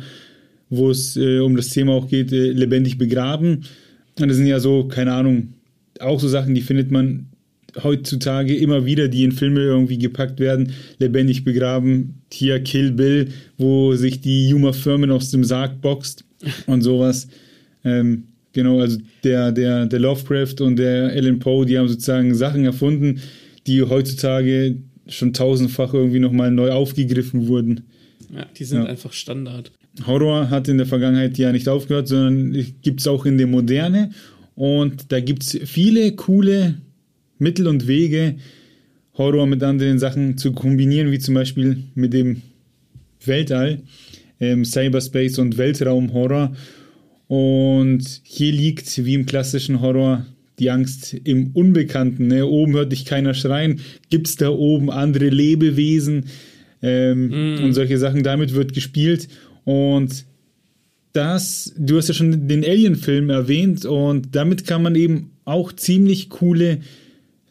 [0.68, 3.64] wo es äh, um das Thema auch geht, äh, lebendig begraben.
[4.20, 5.54] Und das sind ja so, keine Ahnung,
[6.00, 7.30] auch so Sachen, die findet man
[7.82, 12.22] heutzutage immer wieder, die in Filme irgendwie gepackt werden, lebendig begraben.
[12.32, 16.24] Hier Kill Bill, wo sich die Juma Firmen aus dem Sarg boxt
[16.66, 17.28] und sowas.
[17.84, 22.64] Ähm, genau, also der, der, der Lovecraft und der Alan Poe, die haben sozusagen Sachen
[22.64, 23.20] erfunden,
[23.66, 24.76] die heutzutage
[25.06, 27.82] schon tausendfach irgendwie nochmal neu aufgegriffen wurden.
[28.34, 28.86] Ja, die sind ja.
[28.86, 29.72] einfach Standard.
[30.06, 32.52] Horror hat in der Vergangenheit ja nicht aufgehört, sondern
[32.82, 34.10] gibt es auch in der Moderne.
[34.54, 36.74] Und da gibt es viele coole
[37.38, 38.36] Mittel und Wege,
[39.14, 42.42] Horror mit anderen Sachen zu kombinieren, wie zum Beispiel mit dem
[43.24, 43.80] Weltall,
[44.40, 46.54] ähm, Cyberspace und Weltraumhorror.
[47.26, 50.24] Und hier liegt, wie im klassischen Horror,
[50.58, 52.28] die Angst im Unbekannten.
[52.28, 52.46] Ne?
[52.46, 53.80] Oben hört dich keiner schreien.
[54.10, 56.26] Gibt es da oben andere Lebewesen?
[56.82, 57.64] Ähm, mm.
[57.64, 58.22] Und solche Sachen.
[58.22, 59.28] Damit wird gespielt.
[59.64, 60.24] Und
[61.12, 63.84] das, du hast ja schon den Alien-Film erwähnt.
[63.84, 66.78] Und damit kann man eben auch ziemlich coole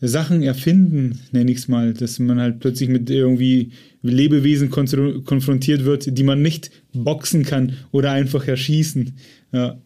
[0.02, 3.72] Sachen erfinden, nenne ich es mal, dass man halt plötzlich mit irgendwie
[4.04, 9.14] Lebewesen konfrontiert wird, die man nicht boxen kann oder einfach erschießen.
[9.52, 9.82] Ja.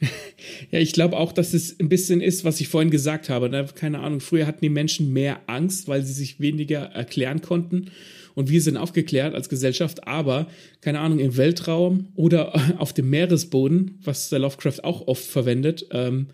[0.70, 3.48] Ja, ich glaube auch, dass es ein bisschen ist, was ich vorhin gesagt habe.
[3.48, 3.66] Ne?
[3.74, 7.90] Keine Ahnung, früher hatten die Menschen mehr Angst, weil sie sich weniger erklären konnten.
[8.34, 10.46] Und wir sind aufgeklärt als Gesellschaft, aber
[10.82, 16.26] keine Ahnung, im Weltraum oder auf dem Meeresboden, was der Lovecraft auch oft verwendet, ähm,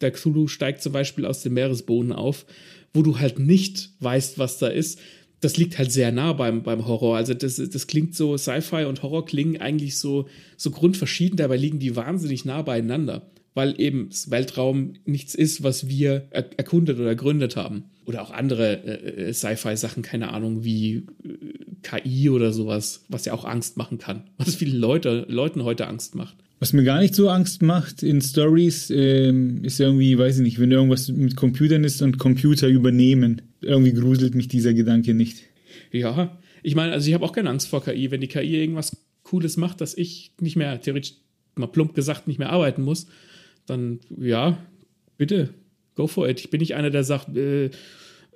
[0.00, 2.46] der Cthulhu steigt zum Beispiel aus dem Meeresboden auf,
[2.92, 4.98] wo du halt nicht weißt, was da ist.
[5.40, 7.16] Das liegt halt sehr nah beim, beim Horror.
[7.16, 11.78] Also das, das klingt so, Sci-Fi und Horror klingen eigentlich so, so grundverschieden, dabei liegen
[11.78, 17.08] die wahnsinnig nah beieinander, weil eben das Weltraum nichts ist, was wir er erkundet oder
[17.08, 17.84] ergründet haben.
[18.06, 23.34] Oder auch andere äh, äh Sci-Fi-Sachen, keine Ahnung, wie äh, KI oder sowas, was ja
[23.34, 24.30] auch Angst machen kann.
[24.38, 26.36] Was vielen Leute, Leuten heute Angst macht.
[26.58, 30.58] Was mir gar nicht so Angst macht in Stories, ähm, ist irgendwie, weiß ich nicht,
[30.58, 33.42] wenn irgendwas mit Computern ist und Computer übernehmen.
[33.60, 35.42] Irgendwie gruselt mich dieser Gedanke nicht.
[35.92, 38.10] Ja, ich meine, also ich habe auch keine Angst vor KI.
[38.10, 41.14] Wenn die KI irgendwas Cooles macht, dass ich nicht mehr, theoretisch
[41.56, 43.06] mal plump gesagt, nicht mehr arbeiten muss,
[43.66, 44.58] dann ja,
[45.18, 45.50] bitte,
[45.94, 46.40] go for it.
[46.40, 47.70] Ich bin nicht einer, der sagt, äh,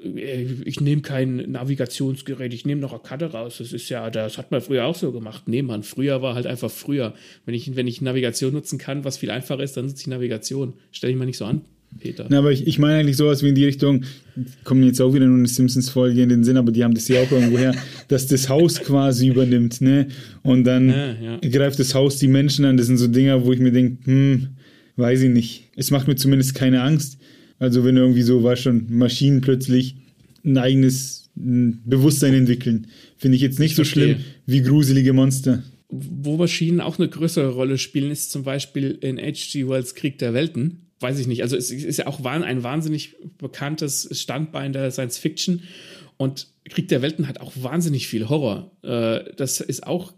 [0.03, 3.59] ich nehme kein Navigationsgerät, ich nehme noch eine Karte raus.
[3.59, 5.43] Das ist ja, das hat man früher auch so gemacht.
[5.47, 7.15] Nee, man, früher war halt einfach früher.
[7.45, 10.75] Wenn ich, wenn ich Navigation nutzen kann, was viel einfacher ist, dann nutze ich Navigation.
[10.91, 11.63] Stell dich mal nicht so an.
[11.99, 12.27] Peter.
[12.29, 14.05] Na, aber ich, ich meine eigentlich sowas wie in die Richtung,
[14.63, 17.21] kommen jetzt auch wieder nur eine Simpsons-Folge in den Sinn, aber die haben das ja
[17.21, 17.75] auch irgendwo her,
[18.09, 20.07] dass das Haus quasi übernimmt, ne?
[20.43, 21.39] Und dann ja, ja.
[21.51, 22.77] greift das Haus die Menschen an.
[22.77, 24.49] Das sind so Dinger, wo ich mir denke, hm,
[24.97, 25.65] weiß ich nicht.
[25.77, 27.19] Es macht mir zumindest keine Angst.
[27.61, 29.95] Also wenn irgendwie so, war schon, Maschinen plötzlich
[30.45, 35.63] ein eigenes Bewusstsein entwickeln, finde ich jetzt nicht ich so schlimm wie gruselige Monster.
[35.89, 39.69] Wo Maschinen auch eine größere Rolle spielen, ist zum Beispiel in H.G.
[39.69, 40.87] Wells Krieg der Welten.
[41.01, 41.43] Weiß ich nicht.
[41.43, 45.63] Also es ist ja auch ein wahnsinnig bekanntes Standbein der Science Fiction.
[46.17, 48.71] Und Krieg der Welten hat auch wahnsinnig viel Horror.
[48.83, 50.15] Äh, das ist auch,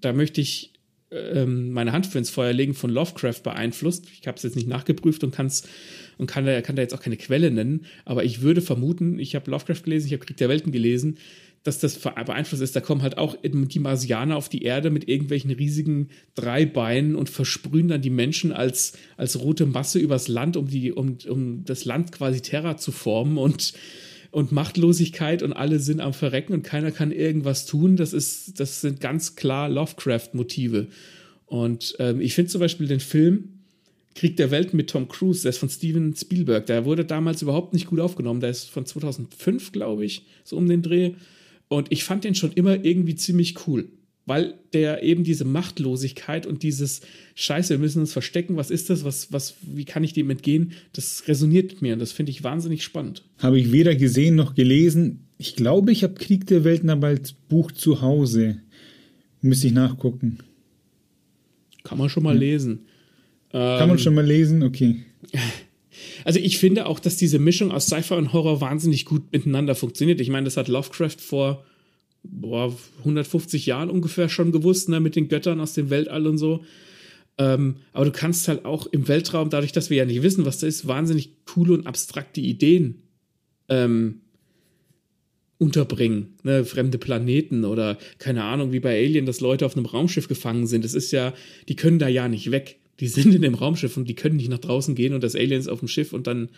[0.00, 0.72] da möchte ich
[1.10, 4.06] ähm, meine Hand für ins Feuer legen, von Lovecraft beeinflusst.
[4.20, 5.64] Ich habe es jetzt nicht nachgeprüft und kann es
[6.22, 9.34] und kann da, kann da jetzt auch keine Quelle nennen, aber ich würde vermuten, ich
[9.34, 11.18] habe Lovecraft gelesen, ich habe Krieg der Welten gelesen,
[11.64, 12.74] dass das beeinflusst ist.
[12.74, 17.88] Da kommen halt auch die Marsianer auf die Erde mit irgendwelchen riesigen Dreibeinen und versprühen
[17.88, 22.12] dann die Menschen als, als rote Masse übers Land, um, die, um, um das Land
[22.12, 23.74] quasi Terra zu formen und,
[24.32, 27.96] und Machtlosigkeit und alle sind am Verrecken und keiner kann irgendwas tun.
[27.96, 30.88] Das, ist, das sind ganz klar Lovecraft-Motive.
[31.46, 33.51] Und ähm, ich finde zum Beispiel den Film
[34.14, 36.66] Krieg der Welt mit Tom Cruise, der ist von Steven Spielberg.
[36.66, 38.40] Der wurde damals überhaupt nicht gut aufgenommen.
[38.40, 41.12] Der ist von 2005, glaube ich, so um den Dreh.
[41.68, 43.88] Und ich fand den schon immer irgendwie ziemlich cool,
[44.26, 47.00] weil der eben diese Machtlosigkeit und dieses
[47.34, 50.72] Scheiße, wir müssen uns verstecken, was ist das, was, was, wie kann ich dem entgehen,
[50.92, 53.22] das resoniert mir und das finde ich wahnsinnig spannend.
[53.38, 55.20] Habe ich weder gesehen noch gelesen.
[55.38, 58.58] Ich glaube, ich habe Krieg der Welten aber als Buch zu Hause.
[59.40, 60.38] Müsste ich nachgucken.
[61.84, 62.40] Kann man schon mal ja.
[62.40, 62.80] lesen.
[63.52, 64.62] Kann man ähm, schon mal lesen?
[64.62, 65.04] Okay.
[66.24, 70.20] Also ich finde auch, dass diese Mischung aus Sci-Fi und Horror wahnsinnig gut miteinander funktioniert.
[70.20, 71.64] Ich meine, das hat Lovecraft vor
[72.22, 76.64] boah, 150 Jahren ungefähr schon gewusst, ne, mit den Göttern aus dem Weltall und so.
[77.38, 80.58] Ähm, aber du kannst halt auch im Weltraum, dadurch, dass wir ja nicht wissen, was
[80.58, 83.02] da ist, wahnsinnig coole und abstrakte Ideen
[83.68, 84.20] ähm,
[85.58, 86.34] unterbringen.
[86.42, 86.64] Ne?
[86.64, 90.84] Fremde Planeten oder keine Ahnung, wie bei Alien, dass Leute auf einem Raumschiff gefangen sind.
[90.84, 91.32] Das ist ja,
[91.68, 94.50] die können da ja nicht weg die sind in dem Raumschiff und die können nicht
[94.50, 96.50] nach draußen gehen und das Alien ist auf dem Schiff und dann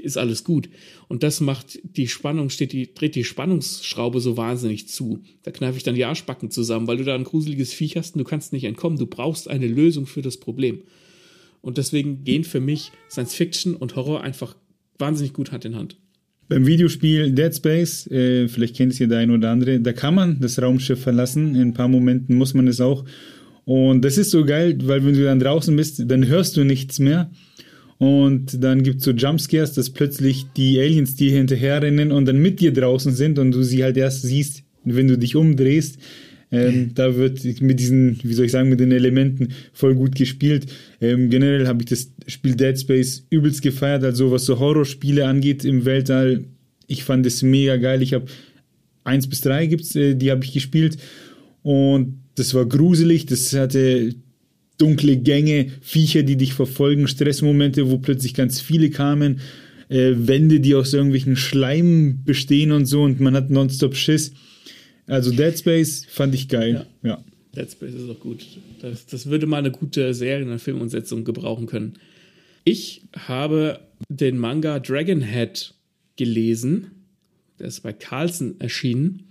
[0.00, 0.68] ist alles gut.
[1.08, 5.22] Und das macht die Spannung, steht die, dreht die Spannungsschraube so wahnsinnig zu.
[5.42, 8.20] Da kneife ich dann die Arschbacken zusammen, weil du da ein gruseliges Viech hast und
[8.20, 8.98] du kannst nicht entkommen.
[8.98, 10.82] Du brauchst eine Lösung für das Problem.
[11.60, 14.56] Und deswegen gehen für mich Science Fiction und Horror einfach
[14.98, 15.96] wahnsinnig gut Hand in Hand.
[16.48, 20.14] Beim Videospiel Dead Space, äh, vielleicht kennt es ja der ein oder andere, da kann
[20.14, 21.56] man das Raumschiff verlassen.
[21.56, 23.04] In ein paar Momenten muss man es auch.
[23.66, 27.00] Und das ist so geil, weil wenn du dann draußen bist, dann hörst du nichts
[27.00, 27.30] mehr.
[27.98, 32.60] Und dann gibt es so Jumpscares, dass plötzlich die Aliens dir hinterherrennen und dann mit
[32.60, 35.98] dir draußen sind und du sie halt erst siehst, wenn du dich umdrehst.
[36.52, 40.66] Ähm, da wird mit diesen, wie soll ich sagen, mit den Elementen voll gut gespielt.
[41.00, 45.64] Ähm, generell habe ich das Spiel Dead Space übelst gefeiert, also was so Horrorspiele angeht
[45.64, 46.44] im Weltall.
[46.86, 48.00] Ich fand es mega geil.
[48.00, 48.26] Ich habe
[49.02, 50.98] eins bis drei gibt's, äh, die habe ich gespielt
[51.62, 53.26] und das war gruselig.
[53.26, 54.14] Das hatte
[54.78, 59.40] dunkle Gänge, Viecher, die dich verfolgen, Stressmomente, wo plötzlich ganz viele kamen,
[59.88, 64.32] äh, Wände, die aus irgendwelchen Schleim bestehen und so und man hat nonstop Schiss.
[65.06, 66.86] Also Dead Space fand ich geil.
[67.02, 67.08] Ja.
[67.10, 67.24] ja.
[67.54, 68.44] Dead Space ist auch gut.
[68.82, 71.94] Das, das würde mal eine gute Serien- und Filmumsetzung gebrauchen können.
[72.64, 75.74] Ich habe den Manga Dragonhead
[76.16, 76.90] gelesen.
[77.58, 79.28] Der ist bei Carlsen erschienen.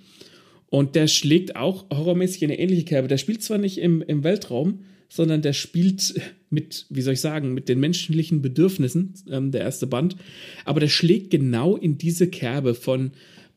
[0.76, 3.08] Und der schlägt auch horrormäßig in eine ähnliche Kerbe.
[3.08, 7.54] Der spielt zwar nicht im, im Weltraum, sondern der spielt mit, wie soll ich sagen,
[7.54, 10.18] mit den menschlichen Bedürfnissen, ähm, der erste Band.
[10.66, 13.12] Aber der schlägt genau in diese Kerbe von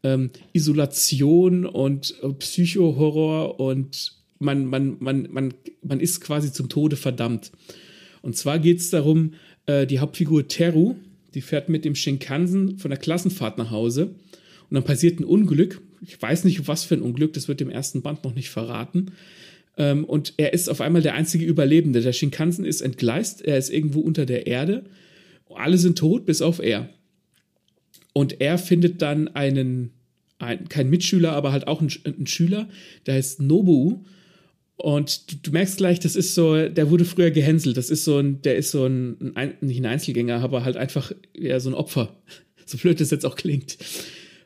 [0.04, 6.94] ähm, Isolation und äh, Psychohorror und man, man, man, man, man ist quasi zum Tode
[6.94, 7.50] verdammt.
[8.22, 9.32] Und zwar geht es darum,
[9.66, 10.94] äh, die Hauptfigur Teru,
[11.34, 14.14] die fährt mit dem Shinkansen von der Klassenfahrt nach Hause
[14.70, 15.80] und dann passiert ein Unglück.
[16.00, 19.12] Ich weiß nicht, was für ein Unglück, das wird im ersten Band noch nicht verraten.
[19.76, 22.00] Ähm, und er ist auf einmal der einzige Überlebende.
[22.00, 24.84] Der Shinkansen ist entgleist, er ist irgendwo unter der Erde.
[25.54, 26.88] Alle sind tot, bis auf er.
[28.12, 29.92] Und er findet dann einen,
[30.38, 32.68] ein, kein Mitschüler, aber halt auch einen, einen Schüler,
[33.06, 34.00] der heißt Nobu.
[34.76, 37.76] Und du, du, merkst gleich, das ist so, der wurde früher gehänselt.
[37.76, 41.12] Das ist so ein, der ist so ein, ein nicht ein Einzelgänger, aber halt einfach
[41.36, 42.16] ja, so ein Opfer.
[42.70, 43.78] So blöd das jetzt auch klingt.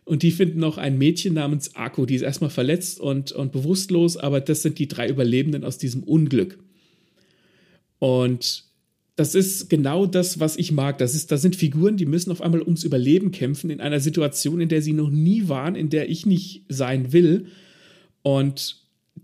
[0.05, 4.17] Und die finden noch ein Mädchen namens Akko, die ist erstmal verletzt und, und bewusstlos,
[4.17, 6.59] aber das sind die drei Überlebenden aus diesem Unglück.
[8.01, 8.65] Und
[9.15, 10.99] das ist genau das, was ich mag.
[10.99, 14.61] Das, ist, das sind Figuren, die müssen auf einmal ums Überleben kämpfen in einer Situation,
[14.61, 17.47] in der sie noch nie waren, in der ich nicht sein will.
[18.23, 18.79] Und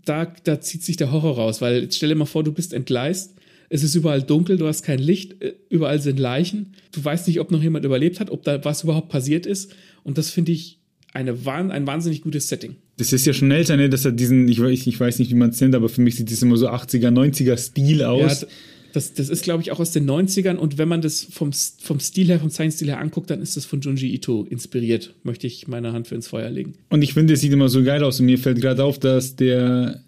[0.05, 2.73] da, da zieht sich der Horror raus, weil jetzt stell dir mal vor, du bist
[2.73, 3.35] entgleist,
[3.69, 7.39] es ist überall dunkel, du hast kein Licht, äh, überall sind Leichen, du weißt nicht,
[7.39, 9.71] ob noch jemand überlebt hat, ob da was überhaupt passiert ist.
[10.03, 10.79] Und das finde ich
[11.13, 12.75] eine, ein wahnsinnig gutes Setting.
[12.97, 13.89] Das ist ja schon älter, ne?
[13.89, 16.31] Das hat diesen, ich, ich weiß nicht, wie man es nennt, aber für mich sieht
[16.31, 18.41] das immer so 80er, 90er Stil aus.
[18.41, 18.47] Ja,
[18.93, 21.99] das, das ist, glaube ich, auch aus den 90ern und wenn man das vom, vom
[21.99, 25.13] Stil her, vom Zeichenstil her anguckt, dann ist das von Junji Ito inspiriert.
[25.23, 26.73] Möchte ich meine Hand für ins Feuer legen.
[26.89, 29.35] Und ich finde, es sieht immer so geil aus und mir fällt gerade auf, dass
[29.35, 30.01] der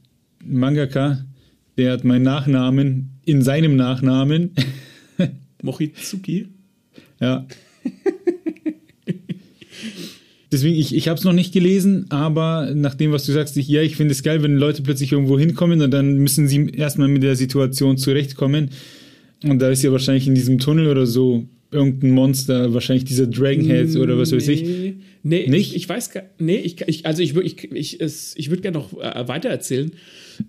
[0.43, 1.26] Mangaka,
[1.78, 4.52] der hat meinen Nachnamen in seinem Nachnamen.
[5.64, 6.48] Mochizuki?
[7.20, 7.46] Ja.
[10.52, 13.70] Deswegen, ich, ich habe es noch nicht gelesen, aber nach dem, was du sagst, ich,
[13.70, 17.08] ja, ich finde es geil, wenn Leute plötzlich irgendwo hinkommen und dann müssen sie erstmal
[17.08, 18.70] mit der Situation zurechtkommen.
[19.44, 23.96] Und da ist ja wahrscheinlich in diesem Tunnel oder so irgendein Monster, wahrscheinlich dieser Dragonhead
[23.96, 24.64] oder was weiß ich.
[25.24, 25.70] Nee, nicht?
[25.70, 28.78] Ich, ich weiß gar nee, ich, ich also ich würde ich, ich, ich würde gerne
[28.78, 29.92] noch äh, weiter erzählen.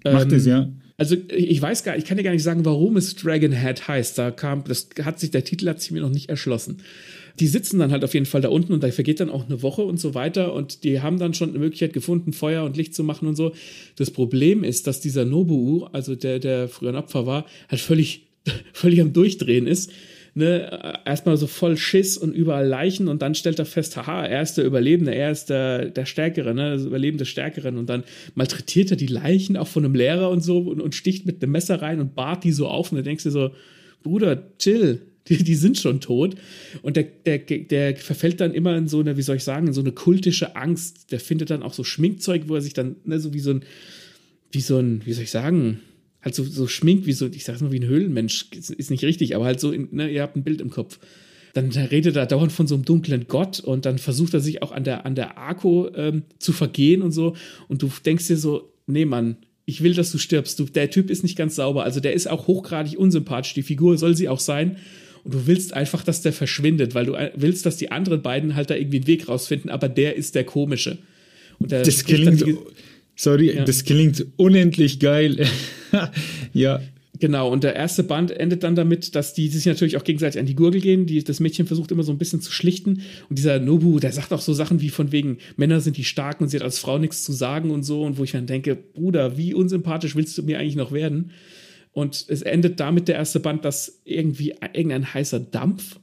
[0.03, 0.69] Macht ähm, es, ja.
[0.97, 4.19] Also ich weiß gar, ich kann dir gar nicht sagen, warum es Dragonhead heißt.
[4.19, 6.83] Da kam, das hat sich, der Titel hat sich mir noch nicht erschlossen
[7.41, 9.63] die sitzen dann halt auf jeden Fall da unten und da vergeht dann auch eine
[9.63, 12.95] Woche und so weiter und die haben dann schon eine Möglichkeit gefunden, Feuer und Licht
[12.95, 13.53] zu machen und so.
[13.97, 18.27] Das Problem ist, dass dieser Nobu, also der, der früher ein Opfer war, halt völlig,
[18.73, 19.91] völlig am Durchdrehen ist.
[20.35, 24.41] Ne, erstmal so voll Schiss und überall Leichen und dann stellt er fest, haha, er
[24.41, 28.03] ist der Überlebende, er ist der, der Stärkere, ne, das Überlebende Stärkeren und dann
[28.35, 31.53] malträtiert er die Leichen auch von einem Lehrer und so und, und sticht mit einem
[31.53, 33.51] Messer rein und bart die so auf und du denkst dir so,
[34.03, 36.35] Bruder, chill, die, die sind schon tot.
[36.83, 39.73] Und der, der, der verfällt dann immer in so eine, wie soll ich sagen, in
[39.73, 41.13] so eine kultische Angst.
[41.13, 43.65] Der findet dann auch so Schminkzeug, wo er sich dann, ne, so wie so ein,
[44.51, 45.81] wie so ein, wie soll ich sagen,
[46.23, 49.35] halt so, so schminkt, wie so, ich sag's mal, wie ein Höhlenmensch, ist nicht richtig,
[49.35, 50.99] aber halt so, in, ne, ihr habt ein Bild im Kopf.
[51.55, 54.73] Dann redet er dauernd von so einem dunklen Gott und dann versucht er sich auch
[54.73, 57.37] an der, an der Arko ähm, zu vergehen und so.
[57.69, 60.59] Und du denkst dir so, nee, Mann, ich will, dass du stirbst.
[60.59, 61.85] Du, der Typ ist nicht ganz sauber.
[61.85, 63.53] Also der ist auch hochgradig unsympathisch.
[63.53, 64.77] Die Figur soll sie auch sein
[65.25, 68.71] und du willst einfach, dass der verschwindet, weil du willst, dass die anderen beiden halt
[68.71, 70.99] da irgendwie einen Weg rausfinden, aber der ist der komische.
[71.59, 72.45] Und der das klingt,
[73.17, 73.65] sorry, ja.
[73.65, 75.47] das klingt unendlich geil.
[76.53, 76.81] ja.
[77.23, 80.47] Genau, und der erste Band endet dann damit, dass die sich natürlich auch gegenseitig an
[80.47, 81.07] die Gurgel gehen.
[81.07, 83.03] Die, das Mädchen versucht immer so ein bisschen zu schlichten.
[83.29, 86.43] Und dieser Nobu, der sagt auch so Sachen wie von wegen, Männer sind die Starken
[86.43, 88.03] und sie hat als Frau nichts zu sagen und so.
[88.03, 91.31] Und wo ich dann denke, Bruder, wie unsympathisch willst du mir eigentlich noch werden?
[91.93, 96.01] Und es endet damit der erste Band, dass irgendwie irgendein heißer Dampf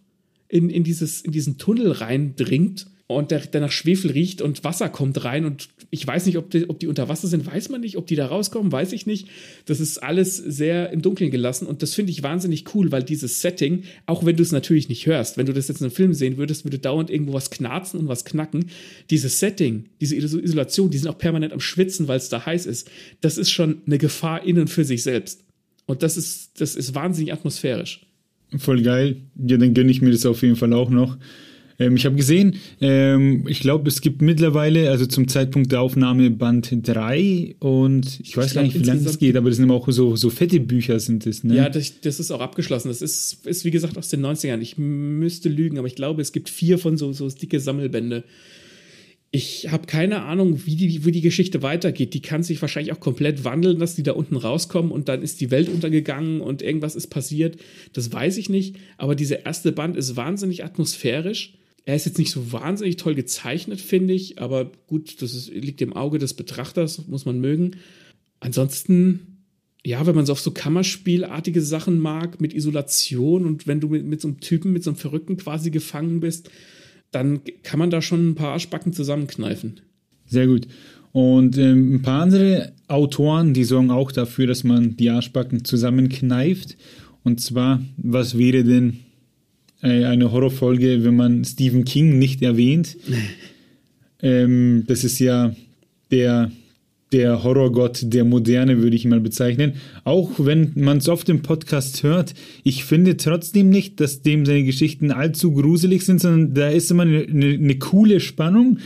[0.48, 2.88] in, in, dieses, in diesen Tunnel reindringt.
[3.12, 6.52] Und der, der nach Schwefel riecht und Wasser kommt rein und ich weiß nicht, ob
[6.52, 9.08] die, ob die unter Wasser sind, weiß man nicht, ob die da rauskommen, weiß ich
[9.08, 9.28] nicht.
[9.66, 13.42] Das ist alles sehr im Dunkeln gelassen und das finde ich wahnsinnig cool, weil dieses
[13.42, 16.14] Setting, auch wenn du es natürlich nicht hörst, wenn du das jetzt in einem Film
[16.14, 18.66] sehen würdest, würde dauernd irgendwo was knarzen und was knacken.
[19.10, 22.92] Dieses Setting, diese Isolation, die sind auch permanent am Schwitzen, weil es da heiß ist.
[23.22, 25.44] Das ist schon eine Gefahr innen für sich selbst.
[25.88, 28.06] Und das ist, das ist wahnsinnig atmosphärisch.
[28.56, 29.18] Voll geil.
[29.48, 31.18] Ja, dann gönne ich mir das auf jeden Fall auch noch.
[31.80, 36.30] Ähm, ich habe gesehen, ähm, ich glaube, es gibt mittlerweile, also zum Zeitpunkt der Aufnahme
[36.30, 39.72] Band 3 und ich weiß ich gar nicht, wie lange es geht, aber das sind
[39.72, 41.56] auch so, so fette Bücher sind das, ne?
[41.56, 42.90] Ja, das, das ist auch abgeschlossen.
[42.90, 44.60] Das ist, ist, wie gesagt, aus den 90ern.
[44.60, 48.26] Ich müsste lügen, aber ich glaube, es gibt vier von so, so dicke Sammelbände.
[49.32, 52.16] Ich habe keine Ahnung, wie die, wie die Geschichte weitergeht.
[52.16, 55.40] Die kann sich wahrscheinlich auch komplett wandeln, dass die da unten rauskommen und dann ist
[55.40, 57.58] die Welt untergegangen und irgendwas ist passiert.
[57.94, 58.78] Das weiß ich nicht.
[58.98, 61.59] Aber dieser erste Band ist wahnsinnig atmosphärisch.
[61.86, 65.82] Er ist jetzt nicht so wahnsinnig toll gezeichnet, finde ich, aber gut, das ist, liegt
[65.82, 67.78] im Auge des Betrachters, muss man mögen.
[68.40, 69.46] Ansonsten,
[69.86, 74.06] ja, wenn man so auf so Kammerspielartige Sachen mag, mit Isolation und wenn du mit,
[74.06, 76.50] mit so einem Typen, mit so einem Verrückten quasi gefangen bist,
[77.12, 79.82] dann kann man da schon ein paar Arschbacken zusammenkneifen.
[80.26, 80.68] Sehr gut.
[81.12, 86.78] Und ähm, ein paar andere Autoren, die sorgen auch dafür, dass man die Arschbacken zusammenkneift.
[87.24, 89.00] Und zwar, was wäre denn
[89.82, 92.98] eine Horrorfolge, wenn man Stephen King nicht erwähnt.
[94.22, 95.56] ähm, das ist ja
[96.12, 96.52] der,
[97.12, 99.74] der Horrorgott der Moderne, würde ich mal bezeichnen.
[100.04, 104.64] Auch wenn man es oft im Podcast hört, ich finde trotzdem nicht, dass dem seine
[104.64, 108.80] Geschichten allzu gruselig sind, sondern da ist immer eine, eine, eine coole Spannung.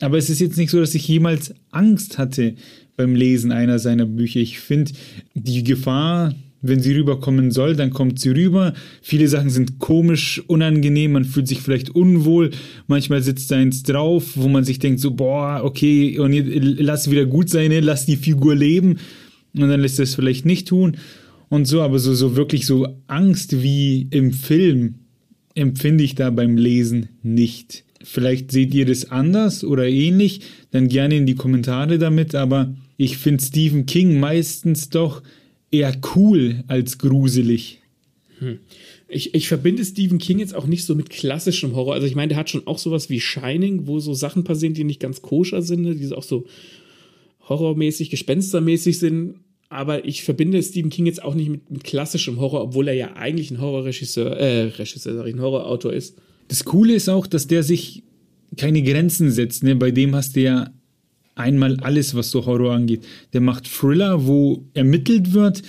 [0.00, 2.54] Aber es ist jetzt nicht so, dass ich jemals Angst hatte
[2.96, 4.40] beim Lesen einer seiner Bücher.
[4.40, 4.92] Ich finde,
[5.34, 8.74] die Gefahr, wenn sie rüberkommen soll, dann kommt sie rüber.
[9.00, 12.50] Viele Sachen sind komisch, unangenehm, man fühlt sich vielleicht unwohl.
[12.86, 16.32] Manchmal sitzt da eins drauf, wo man sich denkt so, boah, okay, und
[16.78, 17.80] lass wieder gut sein, ne?
[17.80, 18.98] lass die Figur leben.
[19.54, 20.96] Und dann lässt er es vielleicht nicht tun.
[21.48, 24.96] Und so, aber so, so wirklich so Angst wie im Film
[25.54, 27.84] empfinde ich da beim Lesen nicht.
[28.02, 33.18] Vielleicht seht ihr das anders oder ähnlich, dann gerne in die Kommentare damit, aber ich
[33.18, 35.22] finde Stephen King meistens doch
[35.70, 37.80] eher cool als gruselig.
[38.38, 38.58] Hm.
[39.08, 41.94] Ich, ich verbinde Stephen King jetzt auch nicht so mit klassischem Horror.
[41.94, 44.84] Also ich meine, der hat schon auch sowas wie Shining, wo so Sachen passieren, die
[44.84, 45.94] nicht ganz koscher sind, ne?
[45.94, 46.46] die auch so
[47.48, 49.34] horrormäßig, gespenstermäßig sind.
[49.68, 53.14] Aber ich verbinde Stephen King jetzt auch nicht mit, mit klassischem Horror, obwohl er ja
[53.14, 56.16] eigentlich ein Horrorregisseur, äh, Regisseur, ein Horrorautor ist.
[56.48, 58.02] Das Coole ist auch, dass der sich
[58.56, 59.62] keine Grenzen setzt.
[59.62, 59.76] Ne?
[59.76, 60.72] Bei dem hast du ja
[61.40, 63.04] einmal alles, was so Horror angeht.
[63.32, 65.62] Der macht Thriller, wo ermittelt wird,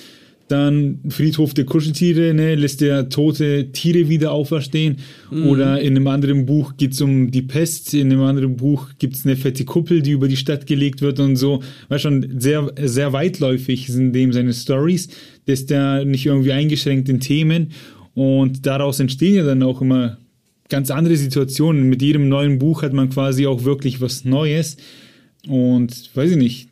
[0.51, 4.97] dann Friedhof der Kuscheltiere, ne, lässt der tote Tiere wieder auferstehen.
[5.31, 5.47] Mhm.
[5.47, 9.15] Oder in einem anderen Buch geht es um die Pest, in einem anderen Buch gibt
[9.15, 11.63] es eine fette Kuppel, die über die Stadt gelegt wird und so.
[11.87, 15.07] War schon sehr, sehr weitläufig sind dem seine Stories.
[15.47, 17.71] Der ist da nicht irgendwie eingeschränkt in Themen.
[18.13, 20.17] Und daraus entstehen ja dann auch immer
[20.67, 21.87] ganz andere Situationen.
[21.87, 24.75] Mit jedem neuen Buch hat man quasi auch wirklich was Neues.
[25.47, 26.69] Und weiß ich nicht,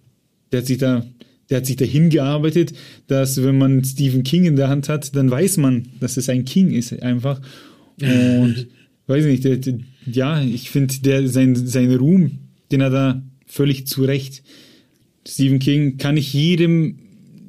[0.52, 1.06] der hat sich da,
[1.50, 2.74] der hat sich dahin gearbeitet,
[3.08, 6.46] dass wenn man Stephen King in der Hand hat, dann weiß man, dass es ein
[6.46, 7.42] King ist einfach.
[8.02, 8.68] Und
[9.08, 12.40] weiß ich nicht, der, der, ja, ich finde, der sein, sein Ruhm,
[12.72, 14.44] den hat er völlig zu Recht.
[15.28, 17.00] Stephen King kann ich jedem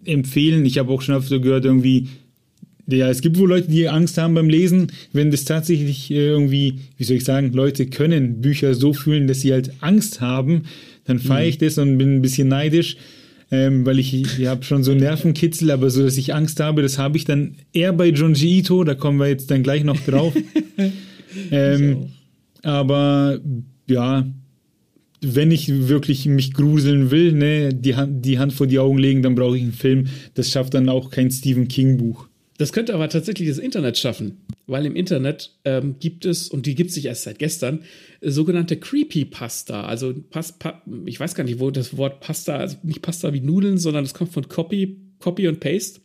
[0.04, 0.64] empfehlen.
[0.64, 2.08] Ich habe auch schon öfter gehört, irgendwie,
[2.86, 7.04] ja, es gibt wohl Leute, die Angst haben beim Lesen, wenn das tatsächlich irgendwie, wie
[7.04, 10.62] soll ich sagen, Leute können Bücher so fühlen, dass sie halt Angst haben,
[11.10, 11.64] dann feiere ich mhm.
[11.64, 12.96] das und bin ein bisschen neidisch,
[13.50, 16.98] ähm, weil ich, ich habe schon so Nervenkitzel, aber so, dass ich Angst habe, das
[16.98, 20.32] habe ich dann eher bei Junji Ito, da kommen wir jetzt dann gleich noch drauf.
[21.50, 22.06] ähm,
[22.62, 23.40] aber
[23.88, 24.26] ja,
[25.22, 29.22] wenn ich wirklich mich gruseln will, ne, die Hand, die Hand vor die Augen legen,
[29.22, 30.06] dann brauche ich einen Film.
[30.34, 32.29] Das schafft dann auch kein Stephen King Buch.
[32.60, 36.74] Das könnte aber tatsächlich das Internet schaffen, weil im Internet ähm, gibt es, und die
[36.74, 37.84] gibt es sich erst seit gestern,
[38.20, 39.86] äh, sogenannte Creepypasta.
[39.86, 43.40] Also, Pas, pa, ich weiß gar nicht, wo das Wort Pasta, also nicht Pasta wie
[43.40, 46.02] Nudeln, sondern das kommt von Copy, Copy und Paste.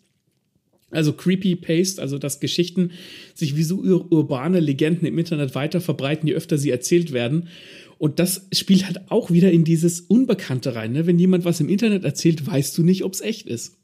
[0.92, 2.92] Also Creepy Paste, also dass Geschichten
[3.34, 7.50] sich wie so ur urbane Legenden im Internet weiter verbreiten, je öfter sie erzählt werden.
[7.98, 10.94] Und das spielt halt auch wieder in dieses Unbekannte rein.
[10.94, 11.06] Ne?
[11.06, 13.78] Wenn jemand was im Internet erzählt, weißt du nicht, ob es echt ist.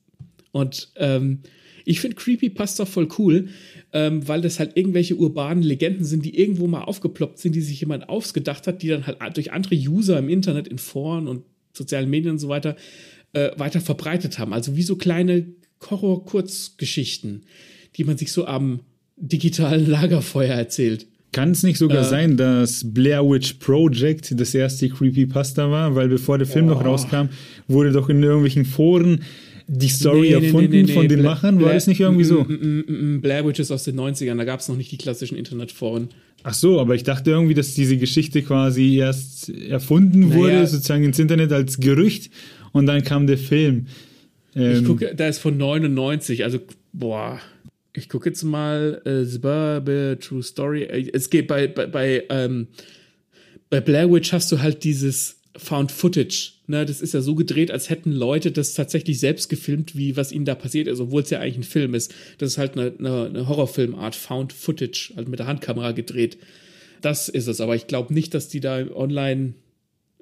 [0.54, 1.40] Und ähm,
[1.86, 3.50] ich finde Creepypasta voll cool,
[3.94, 7.80] ähm, weil das halt irgendwelche urbanen Legenden sind, die irgendwo mal aufgeploppt sind, die sich
[7.80, 12.10] jemand ausgedacht hat, die dann halt durch andere User im Internet, in Foren und sozialen
[12.10, 12.76] Medien und so weiter
[13.34, 14.54] äh, weiter verbreitet haben.
[14.54, 15.46] Also wie so kleine
[15.90, 17.44] Horror-Kurzgeschichten,
[17.96, 18.82] die man sich so am
[19.18, 21.08] digitalen Lagerfeuer erzählt.
[21.32, 25.96] Kann es nicht sogar äh, sein, dass Blair Witch Project das erste Creepypasta war?
[25.96, 26.72] Weil bevor der Film oh.
[26.72, 27.30] noch rauskam,
[27.68, 29.24] wurde doch in irgendwelchen Foren
[29.68, 31.56] die Story nee, erfunden nee, nee, von den Bla Machern?
[31.56, 32.46] War Bla es nicht irgendwie so?
[32.46, 36.10] Blair Witch ist aus den 90ern, da gab es noch nicht die klassischen Internetforen.
[36.44, 40.36] Ach so, aber ich dachte irgendwie, dass diese Geschichte quasi erst erfunden naja.
[40.36, 42.32] wurde, sozusagen ins Internet als Gerücht
[42.72, 43.88] und dann kam der Film.
[44.56, 46.60] Ähm, ich gucke, da ist von 99, also
[46.94, 47.40] boah.
[47.94, 50.84] Ich gucke jetzt mal äh, True Story.
[51.14, 52.68] Es geht bei, bei, bei, ähm,
[53.70, 56.54] bei Blair Witch hast du halt dieses Found Footage.
[56.72, 60.32] Ne, das ist ja so gedreht, als hätten Leute das tatsächlich selbst gefilmt, wie was
[60.32, 62.14] ihnen da passiert ist, obwohl es ja eigentlich ein Film ist.
[62.38, 66.38] Das ist halt eine, eine, eine Horrorfilmart, Found Footage, halt mit der Handkamera gedreht.
[67.02, 67.60] Das ist es.
[67.60, 69.56] Aber ich glaube nicht, dass die da online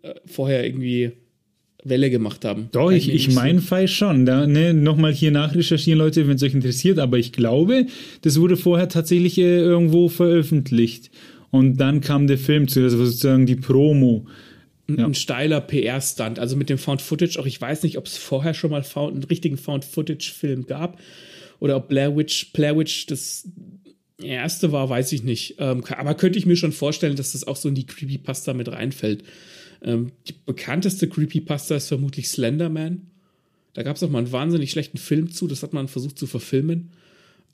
[0.02, 1.12] äh, vorher irgendwie
[1.84, 2.70] Welle gemacht haben.
[2.72, 3.68] Doch, ich, ich mein so.
[3.68, 4.26] Fall schon.
[4.26, 6.97] Da, ne, Nochmal hier nachrecherchieren, Leute, wenn es euch interessiert.
[6.97, 7.86] Aber ich glaube,
[8.24, 11.12] das wurde vorher tatsächlich äh, irgendwo veröffentlicht.
[11.52, 14.26] Und dann kam der Film zu, also sozusagen die Promo
[14.97, 15.05] ja.
[15.05, 16.39] ein steiler PR-Stunt.
[16.39, 19.13] Also mit dem Found Footage, auch ich weiß nicht, ob es vorher schon mal Found,
[19.13, 20.99] einen richtigen Found Footage-Film gab
[21.59, 23.47] oder ob Blair Witch, Blair Witch das
[24.21, 25.55] erste war, weiß ich nicht.
[25.59, 28.71] Ähm, aber könnte ich mir schon vorstellen, dass das auch so in die Creepypasta mit
[28.71, 29.23] reinfällt.
[29.81, 33.07] Ähm, die bekannteste Creepypasta ist vermutlich Slenderman.
[33.73, 36.27] Da gab es auch mal einen wahnsinnig schlechten Film zu, das hat man versucht zu
[36.27, 36.91] verfilmen.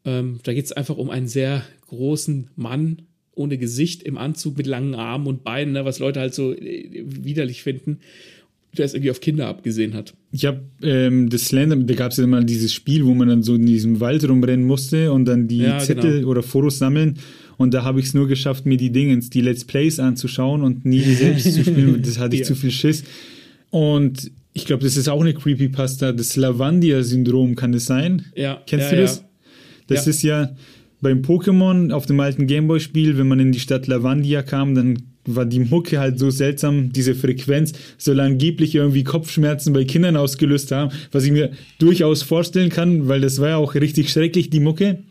[0.05, 3.03] Ähm, da geht es einfach um einen sehr großen Mann,
[3.35, 7.03] ohne Gesicht im Anzug mit langen Armen und Beinen, ne, was Leute halt so äh,
[7.05, 7.99] widerlich finden,
[8.77, 10.13] der es irgendwie auf Kinder abgesehen hat.
[10.31, 13.43] Ich habe ähm, das Slender, da gab es ja mal dieses Spiel, wo man dann
[13.43, 16.29] so in diesem Wald rumrennen musste und dann die ja, Zettel genau.
[16.29, 17.19] oder Fotos sammeln.
[17.57, 20.85] Und da habe ich es nur geschafft, mir die Dingens, die Let's Plays anzuschauen und
[20.85, 22.01] nie selbst zu spielen.
[22.05, 22.47] Das hatte ich ja.
[22.47, 23.03] zu viel Schiss.
[23.69, 26.11] Und ich glaube, das ist auch eine Creepypasta.
[26.11, 28.25] Das Lavandia-Syndrom kann das sein?
[28.35, 28.61] Ja.
[28.67, 29.23] Kennst ja, du das?
[29.87, 30.55] Das ist ja
[31.05, 35.45] beim Pokémon auf dem alten Gameboy-Spiel, wenn man in die Stadt Lavandia kam, dann war
[35.45, 40.91] die Mucke halt so seltsam, diese Frequenz soll angeblich irgendwie Kopfschmerzen bei Kindern ausgelöst haben,
[41.11, 45.03] was ich mir durchaus vorstellen kann, weil das war ja auch richtig schrecklich, die Mucke.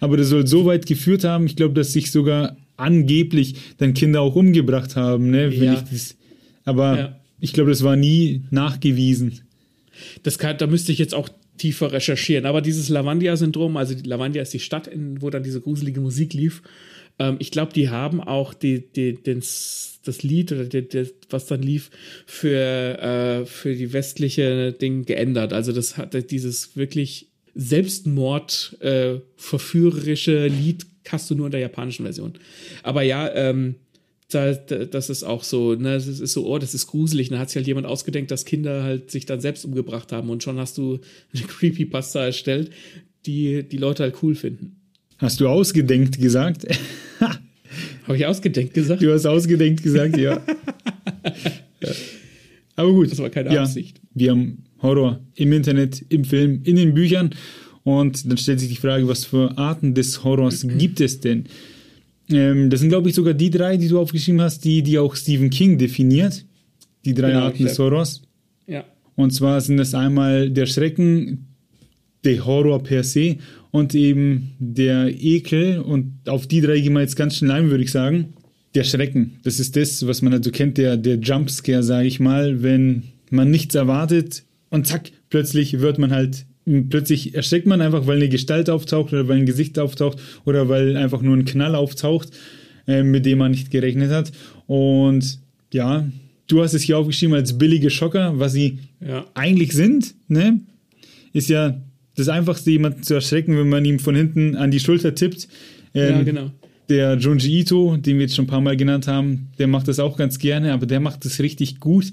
[0.00, 4.22] Aber das soll so weit geführt haben, ich glaube, dass sich sogar angeblich dann Kinder
[4.22, 5.48] auch umgebracht haben, ne?
[5.54, 5.74] Ja.
[5.74, 6.16] Ich das,
[6.64, 7.16] aber ja.
[7.40, 9.40] ich glaube, das war nie nachgewiesen.
[10.22, 11.28] Das kann, da müsste ich jetzt auch
[11.58, 12.46] tiefer recherchieren.
[12.46, 16.62] Aber dieses Lavandia-Syndrom, also Lavandia ist die Stadt, in, wo dann diese gruselige Musik lief.
[17.18, 21.46] Ähm, ich glaube, die haben auch die, die, den, das Lied oder die, die, was
[21.46, 21.90] dann lief
[22.26, 25.52] für, äh, für die westliche Ding geändert.
[25.52, 32.04] Also das hat dieses wirklich Selbstmord äh, verführerische Lied hast du nur in der japanischen
[32.04, 32.34] Version.
[32.82, 33.74] Aber ja, ähm,
[34.34, 37.28] da, das ist auch so, ne, das ist so, oh, das ist gruselig.
[37.28, 40.42] Dann hat sich halt jemand ausgedenkt, dass Kinder halt sich dann selbst umgebracht haben und
[40.42, 41.00] schon hast du
[41.34, 42.70] eine Creepypasta erstellt,
[43.26, 44.76] die die Leute halt cool finden.
[45.18, 46.66] Hast du ausgedenkt gesagt?
[48.04, 49.02] Habe ich ausgedenkt gesagt?
[49.02, 50.42] Du hast ausgedenkt gesagt, ja.
[51.80, 51.90] ja.
[52.76, 53.10] Aber gut.
[53.10, 54.00] Das war keine ja, Absicht.
[54.14, 57.30] Wir haben Horror im Internet, im Film, in den Büchern.
[57.84, 61.44] Und dann stellt sich die Frage, was für Arten des Horrors gibt es denn?
[62.30, 65.14] Ähm, das sind, glaube ich, sogar die drei, die du aufgeschrieben hast, die, die auch
[65.16, 66.44] Stephen King definiert.
[67.04, 68.22] Die drei genau, Arten des Horrors.
[68.66, 68.84] Ja.
[69.16, 71.46] Und zwar sind das einmal der Schrecken,
[72.24, 73.38] der Horror per se
[73.70, 75.80] und eben der Ekel.
[75.80, 78.34] Und auf die drei gehen wir jetzt ganz schnell ein, würde ich sagen.
[78.74, 82.62] Der Schrecken, das ist das, was man also kennt, der, der Jumpscare, sage ich mal,
[82.62, 86.46] wenn man nichts erwartet und zack, plötzlich wird man halt
[86.88, 90.96] plötzlich erschreckt man einfach, weil eine Gestalt auftaucht oder weil ein Gesicht auftaucht oder weil
[90.96, 92.30] einfach nur ein Knall auftaucht,
[92.86, 94.32] äh, mit dem man nicht gerechnet hat.
[94.66, 95.38] Und
[95.72, 96.06] ja,
[96.46, 99.26] du hast es hier aufgeschrieben als billige Schocker, was sie ja.
[99.34, 100.60] eigentlich sind, ne?
[101.32, 101.80] Ist ja
[102.14, 105.48] das Einfachste, jemanden zu erschrecken, wenn man ihm von hinten an die Schulter tippt.
[105.94, 106.50] Ähm, ja, genau.
[106.88, 109.98] Der Junji Ito, den wir jetzt schon ein paar Mal genannt haben, der macht das
[109.98, 112.12] auch ganz gerne, aber der macht das richtig gut.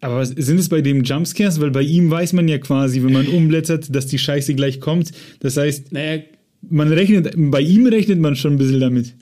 [0.00, 1.60] Aber sind es bei dem Jumpscares?
[1.60, 5.12] Weil bei ihm weiß man ja quasi, wenn man umblättert, dass die Scheiße gleich kommt.
[5.40, 6.22] Das heißt, naja,
[6.68, 9.14] man rechnet, bei ihm rechnet man schon ein bisschen damit.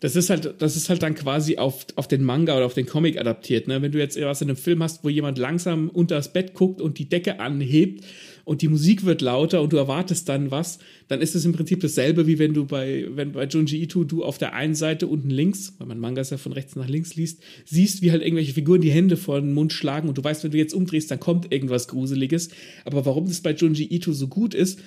[0.00, 2.84] Das ist halt, das ist halt dann quasi auf, auf den Manga oder auf den
[2.84, 3.68] Comic adaptiert.
[3.68, 3.80] Ne?
[3.80, 6.80] Wenn du jetzt was in einem Film hast, wo jemand langsam unter das Bett guckt
[6.82, 8.04] und die Decke anhebt
[8.44, 10.78] und die Musik wird lauter und du erwartest dann was,
[11.08, 14.24] dann ist es im Prinzip dasselbe, wie wenn du bei, wenn bei Junji Ito du
[14.24, 17.42] auf der einen Seite unten links, weil man Mangas ja von rechts nach links liest,
[17.64, 20.50] siehst, wie halt irgendwelche Figuren die Hände vor den Mund schlagen und du weißt, wenn
[20.50, 22.50] du jetzt umdrehst, dann kommt irgendwas Gruseliges.
[22.84, 24.80] Aber warum das bei Junji Ito so gut ist,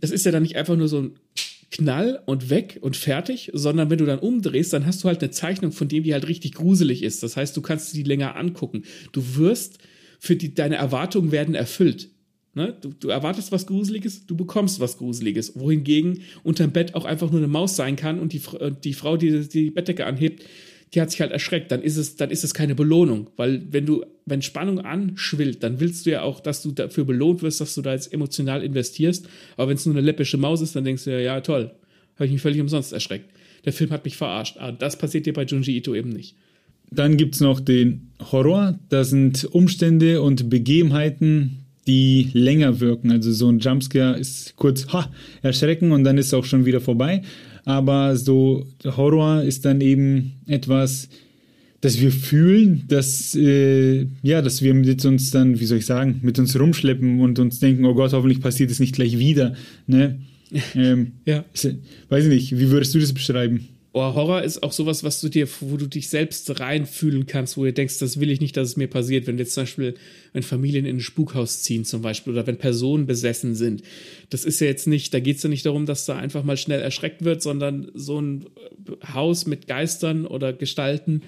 [0.00, 1.12] es ist ja dann nicht einfach nur so ein
[1.70, 5.32] Knall und weg und fertig, sondern wenn du dann umdrehst, dann hast du halt eine
[5.32, 7.22] Zeichnung von dem, die halt richtig gruselig ist.
[7.22, 8.84] Das heißt, du kannst die länger angucken.
[9.12, 9.78] Du wirst
[10.20, 12.10] für die, deine Erwartungen werden erfüllt.
[12.54, 12.74] Ne?
[12.80, 15.58] Du, du, erwartest was Gruseliges, du bekommst was Gruseliges.
[15.58, 18.40] Wohingegen unterm Bett auch einfach nur eine Maus sein kann und die,
[18.84, 20.44] die Frau, die die Bettdecke anhebt,
[20.94, 21.72] die hat sich halt erschreckt.
[21.72, 23.30] Dann ist es, dann ist es keine Belohnung.
[23.36, 27.42] Weil wenn du, wenn Spannung anschwillt, dann willst du ja auch, dass du dafür belohnt
[27.42, 29.28] wirst, dass du da jetzt emotional investierst.
[29.56, 31.72] Aber wenn es nur eine läppische Maus ist, dann denkst du ja, ja, toll,
[32.14, 33.30] habe ich mich völlig umsonst erschreckt.
[33.64, 34.58] Der Film hat mich verarscht.
[34.58, 36.36] Aber das passiert dir bei Junji Ito eben nicht.
[36.90, 38.78] Dann gibt es noch den Horror.
[38.88, 43.10] Das sind Umstände und Begebenheiten, die länger wirken.
[43.10, 45.10] Also so ein Jumpscare ist kurz ha,
[45.42, 47.22] erschrecken und dann ist es auch schon wieder vorbei.
[47.64, 51.08] Aber so Horror ist dann eben etwas,
[51.80, 56.20] dass wir fühlen, dass, äh, ja, dass wir mit uns dann, wie soll ich sagen,
[56.22, 59.54] mit uns rumschleppen und uns denken, oh Gott, hoffentlich passiert es nicht gleich wieder.
[59.86, 60.18] Ne?
[60.76, 61.44] Ähm, ja.
[62.10, 63.66] Weiß ich nicht, wie würdest du das beschreiben?
[63.96, 67.62] Oh, Horror ist auch sowas, was du dir, wo du dich selbst reinfühlen kannst, wo
[67.62, 69.28] du denkst, das will ich nicht, dass es mir passiert.
[69.28, 69.94] Wenn jetzt zum Beispiel,
[70.32, 73.84] wenn Familien in ein Spukhaus ziehen zum Beispiel oder wenn Personen besessen sind.
[74.30, 76.56] Das ist ja jetzt nicht, da geht es ja nicht darum, dass da einfach mal
[76.56, 78.46] schnell erschreckt wird, sondern so ein
[79.14, 81.22] Haus mit Geistern oder Gestalten,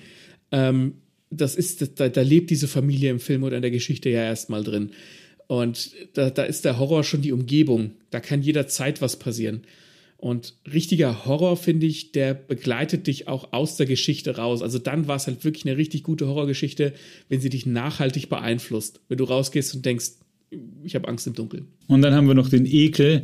[0.51, 0.95] ähm,
[1.31, 4.65] das ist, da, da lebt diese Familie im Film oder in der Geschichte ja erstmal
[4.65, 4.91] drin.
[5.47, 7.93] Und da, da ist der Horror schon die Umgebung.
[8.11, 9.63] Da kann jederzeit was passieren.
[10.27, 14.61] Und richtiger Horror, finde ich, der begleitet dich auch aus der Geschichte raus.
[14.61, 16.95] Also dann war es halt wirklich eine richtig gute Horrorgeschichte,
[17.29, 18.99] wenn sie dich nachhaltig beeinflusst.
[19.09, 20.15] Wenn du rausgehst und denkst,
[20.83, 21.69] ich habe Angst im Dunkeln.
[21.87, 23.23] Und dann haben wir noch den Ekel.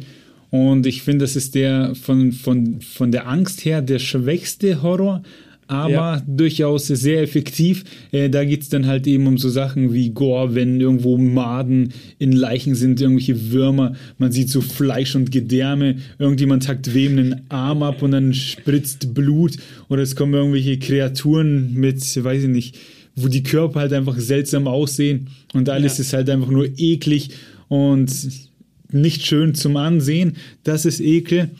[0.50, 5.24] Und ich finde, das ist der von, von, von der Angst her der schwächste Horror,
[5.66, 6.22] aber ja.
[6.26, 7.84] durchaus sehr effektiv.
[8.10, 11.92] Äh, da geht es dann halt eben um so Sachen wie Gore, wenn irgendwo Maden
[12.18, 17.40] in Leichen sind, irgendwelche Würmer, man sieht so Fleisch und Gedärme, irgendjemand hackt wem einen
[17.48, 19.56] Arm ab und dann spritzt Blut
[19.88, 22.78] oder es kommen irgendwelche Kreaturen mit, weiß ich nicht,
[23.14, 26.02] wo die Körper halt einfach seltsam aussehen und alles ja.
[26.02, 27.30] ist halt einfach nur eklig
[27.68, 28.10] und
[28.90, 30.36] nicht schön zum Ansehen.
[30.64, 31.50] Das ist Ekel.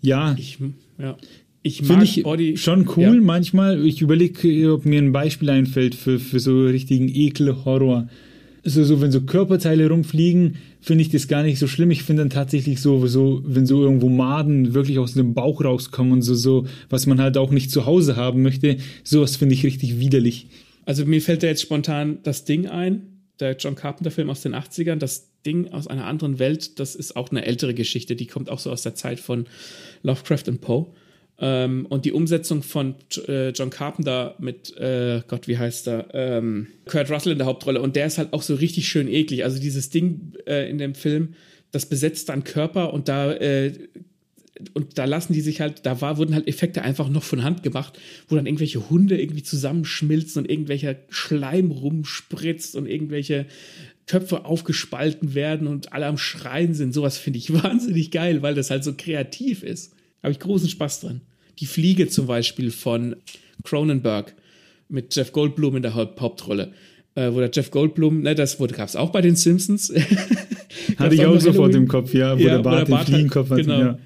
[0.00, 0.34] Ja.
[0.38, 0.58] Ich,
[0.98, 1.16] ja.
[1.62, 3.20] Ich Finde ich Body schon cool ja.
[3.20, 3.84] manchmal.
[3.84, 8.08] Ich überlege, ob mir ein Beispiel einfällt für, für so richtigen Ekel-Horror.
[8.64, 11.90] Also so, wenn so Körperteile rumfliegen, finde ich das gar nicht so schlimm.
[11.90, 16.12] Ich finde dann tatsächlich so, so, wenn so irgendwo Maden wirklich aus dem Bauch rauskommen
[16.12, 19.64] und so, so, was man halt auch nicht zu Hause haben möchte, sowas finde ich
[19.64, 20.46] richtig widerlich.
[20.84, 23.02] Also mir fällt da jetzt spontan das Ding ein,
[23.40, 27.30] der John Carpenter-Film aus den 80ern, das Ding aus einer anderen Welt, das ist auch
[27.30, 29.46] eine ältere Geschichte, die kommt auch so aus der Zeit von
[30.02, 30.86] Lovecraft und Poe.
[31.40, 32.96] Ähm, und die Umsetzung von
[33.28, 36.08] äh, John Carpenter mit, äh, Gott, wie heißt er?
[36.12, 37.80] Ähm, Kurt Russell in der Hauptrolle.
[37.80, 39.44] Und der ist halt auch so richtig schön eklig.
[39.44, 41.34] Also dieses Ding äh, in dem Film,
[41.70, 43.72] das besetzt dann Körper und da äh,
[44.74, 47.62] und da lassen die sich halt, da war, wurden halt Effekte einfach noch von Hand
[47.62, 53.46] gemacht, wo dann irgendwelche Hunde irgendwie zusammenschmilzen und irgendwelcher Schleim rumspritzt und irgendwelche
[54.06, 56.92] Köpfe aufgespalten werden und alle am Schreien sind.
[56.92, 59.94] Sowas finde ich wahnsinnig geil, weil das halt so kreativ ist.
[60.22, 61.20] Habe ich großen Spaß dran.
[61.58, 63.16] Die Fliege zum Beispiel von
[63.64, 64.34] Cronenberg
[64.88, 66.72] mit Jeff Goldblum in der Hauptrolle.
[67.14, 69.92] Äh, wo der Jeff Goldblum, ne, das gab es auch bei den Simpsons.
[70.98, 73.50] Hatte ich auch sofort im Kopf, ja, wo ja, der Bart, wo der den Fliegenkopf
[73.50, 73.58] hat.
[73.58, 73.78] Genau.
[73.80, 73.98] Ja.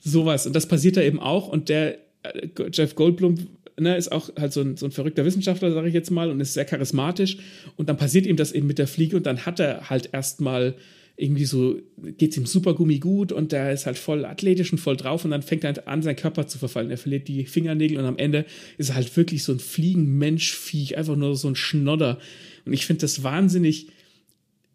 [0.00, 0.46] Sowas.
[0.46, 1.48] Und das passiert da eben auch.
[1.48, 3.34] Und der äh, Jeff Goldblum
[3.78, 6.40] ne, ist auch halt so ein, so ein verrückter Wissenschaftler, sage ich jetzt mal, und
[6.40, 7.38] ist sehr charismatisch.
[7.76, 10.74] Und dann passiert ihm das eben mit der Fliege und dann hat er halt erstmal
[11.18, 11.76] irgendwie so,
[12.16, 15.24] geht es ihm super Gummi gut und der ist halt voll athletisch und voll drauf
[15.24, 16.92] und dann fängt er halt an, sein Körper zu verfallen.
[16.92, 18.46] Er verliert die Fingernägel und am Ende
[18.78, 22.18] ist er halt wirklich so ein Fliegenmensch-Viech, einfach nur so ein Schnodder.
[22.64, 23.88] Und ich finde das wahnsinnig,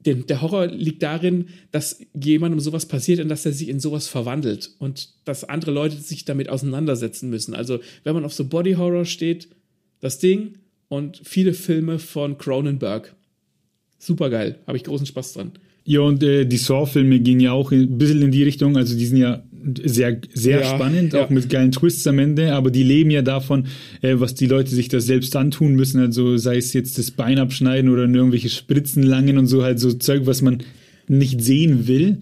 [0.06, 4.10] denn der Horror liegt darin, dass jemandem sowas passiert und dass er sich in sowas
[4.10, 7.56] verwandelt und dass andere Leute sich damit auseinandersetzen müssen.
[7.56, 9.48] Also, wenn man auf so Body Horror steht,
[10.02, 10.56] das Ding
[10.90, 13.16] und viele Filme von Cronenberg.
[13.98, 15.54] Super geil, habe ich großen Spaß dran.
[15.86, 19.06] Ja, und äh, die Saw-Filme gingen ja auch ein bisschen in die Richtung, also die
[19.06, 19.44] sind ja
[19.84, 21.24] sehr, sehr ja, spannend, ja.
[21.24, 23.68] auch mit geilen Twists am Ende, aber die leben ja davon,
[24.02, 27.40] äh, was die Leute sich da selbst antun müssen, also sei es jetzt das Bein
[27.40, 30.64] abschneiden oder irgendwelche Spritzen langen und so halt so Zeug, was man
[31.08, 32.20] nicht sehen will.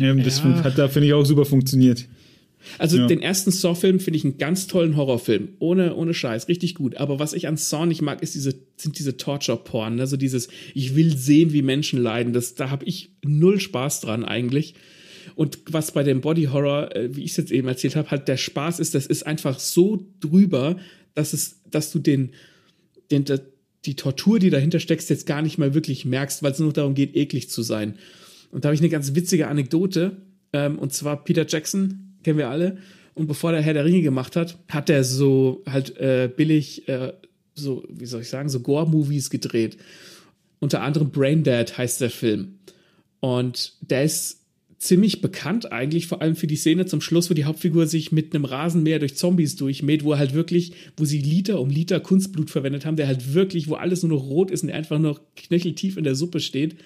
[0.00, 0.64] Ähm, das ja.
[0.64, 2.06] hat da, finde ich, auch super funktioniert.
[2.76, 3.06] Also ja.
[3.06, 5.50] den ersten Saw-Film finde ich einen ganz tollen Horrorfilm.
[5.58, 6.96] Ohne, ohne Scheiß, richtig gut.
[6.96, 10.00] Aber was ich an Saw nicht mag, ist diese, sind diese Torture-Porn.
[10.00, 12.32] Also dieses, ich will sehen, wie Menschen leiden.
[12.32, 14.74] Das, da habe ich null Spaß dran eigentlich.
[15.34, 18.28] Und was bei dem Body Horror, äh, wie ich es jetzt eben erzählt habe, halt
[18.28, 20.76] der Spaß ist, das ist einfach so drüber,
[21.14, 22.30] dass es, dass du den,
[23.10, 23.24] den,
[23.84, 26.94] die Tortur, die dahinter steckst, jetzt gar nicht mal wirklich merkst, weil es nur darum
[26.94, 27.98] geht, eklig zu sein.
[28.50, 30.16] Und da habe ich eine ganz witzige Anekdote.
[30.52, 32.76] Ähm, und zwar Peter Jackson, kennen wir alle.
[33.14, 37.14] Und bevor der Herr der Ringe gemacht hat, hat er so halt äh, billig, äh,
[37.54, 39.78] so, wie soll ich sagen, so Gore-Movies gedreht.
[40.60, 42.58] Unter anderem Braindead heißt der Film.
[43.20, 44.42] Und der ist
[44.76, 48.34] ziemlich bekannt eigentlich, vor allem für die Szene zum Schluss, wo die Hauptfigur sich mit
[48.34, 52.84] einem Rasenmäher durch Zombies durchmäht, wo halt wirklich, wo sie Liter um Liter Kunstblut verwendet
[52.84, 56.04] haben, der halt wirklich, wo alles nur noch rot ist und einfach nur knöcheltief in
[56.04, 56.76] der Suppe steht.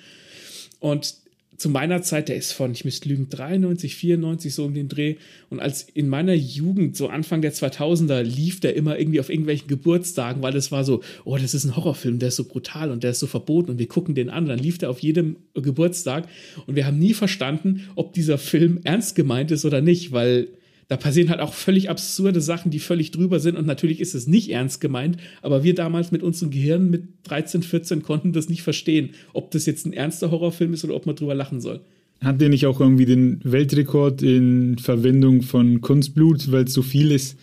[0.78, 1.14] Und
[1.62, 5.14] zu meiner Zeit, der ist von, ich müsste lügen, 93, 94 so um den Dreh.
[5.48, 9.68] Und als in meiner Jugend, so Anfang der 2000er, lief der immer irgendwie auf irgendwelchen
[9.68, 13.04] Geburtstagen, weil es war so, oh, das ist ein Horrorfilm, der ist so brutal und
[13.04, 14.46] der ist so verboten und wir gucken den an.
[14.46, 16.26] Dann lief der auf jedem Geburtstag
[16.66, 20.48] und wir haben nie verstanden, ob dieser Film ernst gemeint ist oder nicht, weil
[20.93, 24.26] da passieren halt auch völlig absurde Sachen, die völlig drüber sind und natürlich ist es
[24.26, 28.61] nicht ernst gemeint, aber wir damals mit unserem Gehirn mit 13, 14 konnten das nicht
[28.61, 31.80] verstehen, ob das jetzt ein ernster Horrorfilm ist oder ob man drüber lachen soll.
[32.20, 37.11] Hat der nicht auch irgendwie den Weltrekord in Verwendung von Kunstblut, weil es so viel
[37.11, 37.38] ist?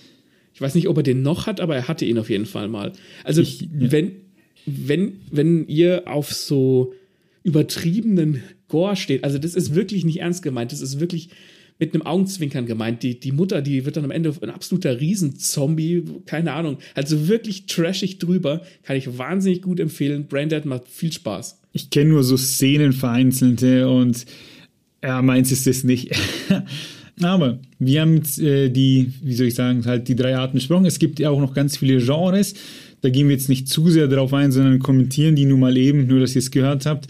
[0.53, 2.67] Ich weiß nicht, ob er den noch hat, aber er hatte ihn auf jeden Fall
[2.67, 2.91] mal.
[3.23, 3.67] Also ich, ja.
[3.71, 4.11] wenn,
[4.67, 6.93] wenn, wenn ihr auf so
[7.41, 11.29] übertriebenen Gore steht, also das ist wirklich nicht ernst gemeint, das ist wirklich
[11.79, 13.01] mit einem Augenzwinkern gemeint.
[13.03, 16.77] Die, die Mutter, die wird dann am Ende ein absoluter Riesenzombie, keine Ahnung.
[16.93, 18.61] Also wirklich trashig drüber.
[18.83, 20.27] Kann ich wahnsinnig gut empfehlen.
[20.27, 21.61] Braindead macht viel Spaß.
[21.71, 24.25] Ich kenne nur so Szenen vereinzelte und
[25.01, 26.11] ja, meins ist es nicht.
[27.21, 30.85] Aber wir haben jetzt äh, die, wie soll ich sagen, halt die drei Arten gesprochen.
[30.85, 32.55] Es gibt ja auch noch ganz viele Genres.
[33.01, 36.07] Da gehen wir jetzt nicht zu sehr drauf ein, sondern kommentieren die nun mal eben,
[36.07, 37.07] nur dass ihr es gehört habt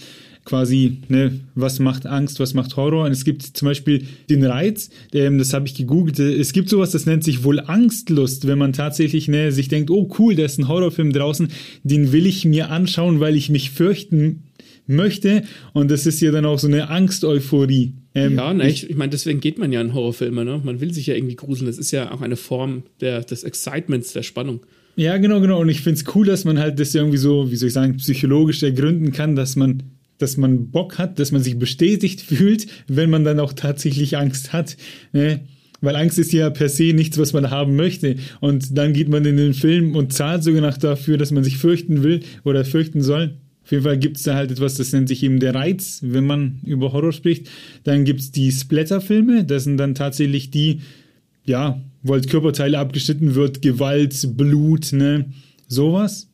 [0.49, 3.05] quasi, ne, was macht Angst, was macht Horror.
[3.05, 6.89] Und es gibt zum Beispiel den Reiz, ähm, das habe ich gegoogelt, es gibt sowas,
[6.89, 10.57] das nennt sich wohl Angstlust, wenn man tatsächlich ne, sich denkt, oh cool, da ist
[10.57, 11.49] ein Horrorfilm draußen,
[11.83, 14.45] den will ich mir anschauen, weil ich mich fürchten
[14.87, 15.43] möchte.
[15.73, 17.93] Und das ist ja dann auch so eine Angst-Euphorie.
[18.15, 20.59] Ähm, ja, ne, ich, ich meine, deswegen geht man ja in Horrorfilme, ne?
[20.63, 21.67] Man will sich ja irgendwie gruseln.
[21.67, 24.61] Das ist ja auch eine Form der, des Excitements, der Spannung.
[24.95, 25.61] Ja, genau, genau.
[25.61, 27.97] Und ich finde es cool, dass man halt das irgendwie so, wie soll ich sagen,
[27.97, 29.83] psychologisch ergründen kann, dass man
[30.19, 34.53] dass man Bock hat, dass man sich bestätigt fühlt, wenn man dann auch tatsächlich Angst
[34.53, 34.77] hat.
[35.11, 35.41] Ne?
[35.81, 38.17] Weil Angst ist ja per se nichts, was man haben möchte.
[38.41, 41.57] Und dann geht man in den Film und zahlt sogar noch dafür, dass man sich
[41.57, 43.37] fürchten will oder fürchten soll.
[43.63, 46.25] Auf jeden Fall gibt es da halt etwas, das nennt sich eben der Reiz, wenn
[46.25, 47.49] man über Horror spricht.
[47.83, 50.81] Dann gibt es die Splatter-Filme, das sind dann tatsächlich die,
[51.45, 55.25] ja, wo halt Körperteile abgeschnitten wird, Gewalt, Blut, ne,
[55.67, 56.29] sowas.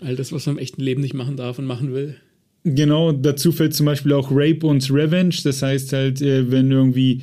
[0.00, 2.16] All das, was man im echten Leben nicht machen darf und machen will.
[2.64, 5.36] Genau, dazu fällt zum Beispiel auch Rape und Revenge.
[5.44, 7.22] Das heißt halt, äh, wenn irgendwie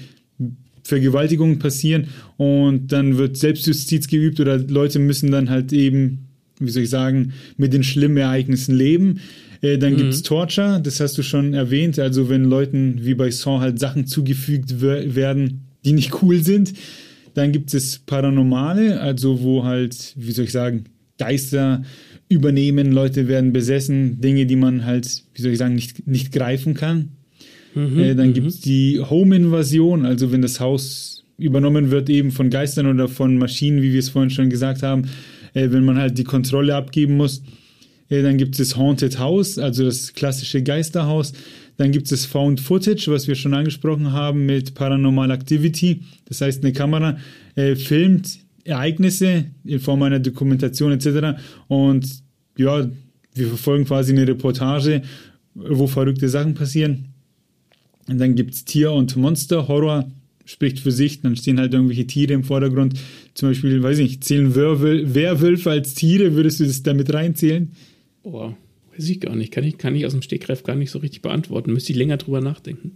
[0.84, 6.28] Vergewaltigungen passieren und dann wird Selbstjustiz geübt oder Leute müssen dann halt eben,
[6.60, 9.20] wie soll ich sagen, mit den schlimmen Ereignissen leben.
[9.62, 9.98] Äh, dann mhm.
[9.98, 11.98] gibt es Torture, das hast du schon erwähnt.
[11.98, 16.74] Also wenn Leuten wie bei Saw halt Sachen zugefügt werden, die nicht cool sind.
[17.34, 20.86] Dann gibt es Paranormale, also wo halt, wie soll ich sagen,
[21.18, 21.84] Geister
[22.32, 26.74] übernehmen, Leute werden besessen, Dinge, die man halt, wie soll ich sagen, nicht, nicht greifen
[26.74, 27.10] kann.
[27.76, 28.34] Mhm, äh, dann mhm.
[28.34, 33.38] gibt es die Home-Invasion, also wenn das Haus übernommen wird eben von Geistern oder von
[33.38, 35.04] Maschinen, wie wir es vorhin schon gesagt haben,
[35.54, 37.44] äh, wenn man halt die Kontrolle abgeben muss.
[38.10, 41.34] Äh, dann gibt es das Haunted House, also das klassische Geisterhaus.
[41.78, 46.02] Dann gibt es das Found Footage, was wir schon angesprochen haben mit Paranormal Activity.
[46.26, 47.18] Das heißt, eine Kamera
[47.56, 51.40] äh, filmt Ereignisse in Form einer Dokumentation etc.
[51.68, 52.21] Und
[52.58, 52.90] ja,
[53.34, 55.04] wir verfolgen quasi eine Reportage,
[55.54, 57.10] wo verrückte Sachen passieren.
[58.08, 60.10] Und dann gibt es Tier- und Monster-Horror,
[60.46, 63.00] spricht für sich, dann stehen halt irgendwelche Tiere im Vordergrund.
[63.36, 67.72] Zum Beispiel, weiß ich nicht, zählen Werwölfe, als Tiere, würdest du das damit reinzählen?
[68.24, 68.58] Boah,
[68.96, 69.52] weiß ich gar nicht.
[69.52, 71.72] Kann ich, kann ich aus dem Stegreif gar nicht so richtig beantworten.
[71.72, 72.94] Müsste ich länger drüber nachdenken.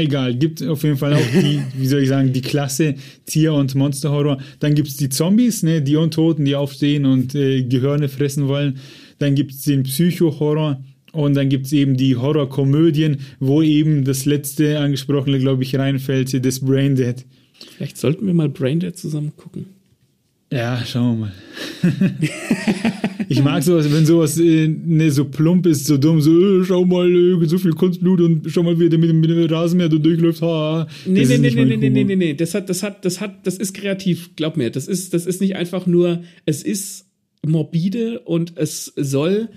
[0.00, 2.94] Egal, gibt auf jeden Fall auch die, wie soll ich sagen, die Klasse
[3.26, 4.38] Tier- und Monsterhorror.
[4.58, 8.78] Dann gibt es die Zombies, ne, die Untoten, die aufstehen und äh, Gehirne fressen wollen.
[9.18, 10.82] Dann gibt es den Psycho-Horror.
[11.12, 16.44] Und dann gibt es eben die Horrorkomödien, wo eben das letzte angesprochene, glaube ich, reinfällt,
[16.46, 17.26] das Braindead.
[17.76, 19.66] Vielleicht sollten wir mal Braindead zusammen gucken.
[20.52, 21.32] Ja, schauen wir mal.
[23.28, 26.84] ich mag sowas, wenn sowas äh, ne, so plump ist, so dumm, so, äh, schau
[26.84, 29.96] mal, äh, so viel Kunstblut und schau mal, wie der mit, mit dem Rasenmäher da
[29.96, 30.42] durchläuft.
[30.42, 33.20] Ha, nee, nee, nee, nee, nee, nee, nee, nee, nee, das hat, das hat, das
[33.20, 34.70] hat, das ist kreativ, glaub mir.
[34.70, 37.06] Das ist, das ist nicht einfach nur, es ist
[37.46, 39.50] morbide und es soll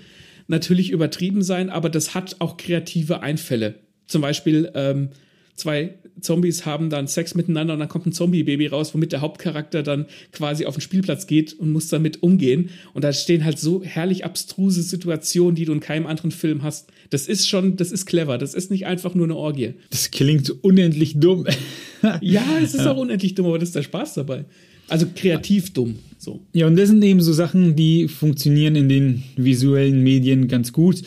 [0.46, 3.80] natürlich übertrieben sein, aber das hat auch kreative Einfälle.
[4.06, 5.08] Zum Beispiel, ähm,
[5.54, 9.82] zwei Zombies haben dann Sex miteinander und dann kommt ein Zombie-Baby raus, womit der Hauptcharakter
[9.82, 12.70] dann quasi auf den Spielplatz geht und muss damit umgehen.
[12.92, 16.88] Und da stehen halt so herrlich abstruse Situationen, die du in keinem anderen Film hast.
[17.10, 18.38] Das ist schon, das ist clever.
[18.38, 19.74] Das ist nicht einfach nur eine Orgie.
[19.90, 21.46] Das klingt unendlich dumm.
[22.20, 24.44] ja, es ist auch unendlich dumm, aber das ist der Spaß dabei.
[24.88, 25.96] Also kreativ dumm.
[26.18, 26.40] So.
[26.52, 31.02] Ja, und das sind eben so Sachen, die funktionieren in den visuellen Medien ganz gut.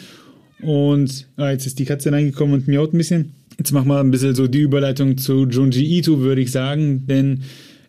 [0.61, 3.33] Und ah, jetzt ist die Katze reingekommen und miaut ein bisschen.
[3.57, 7.41] Jetzt machen wir ein bisschen so die Überleitung zu Junji Ito, würde ich sagen, denn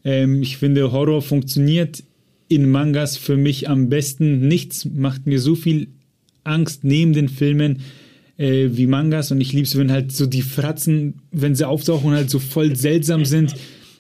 [0.05, 2.03] ähm, ich finde, Horror funktioniert
[2.49, 4.49] in Mangas für mich am besten.
[4.49, 5.89] Nichts macht mir so viel
[6.45, 7.81] Angst neben den Filmen
[8.39, 12.13] äh, wie Mangas und ich liebe es, wenn halt so die Fratzen, wenn sie auftauchen,
[12.13, 13.55] halt so voll seltsam sind,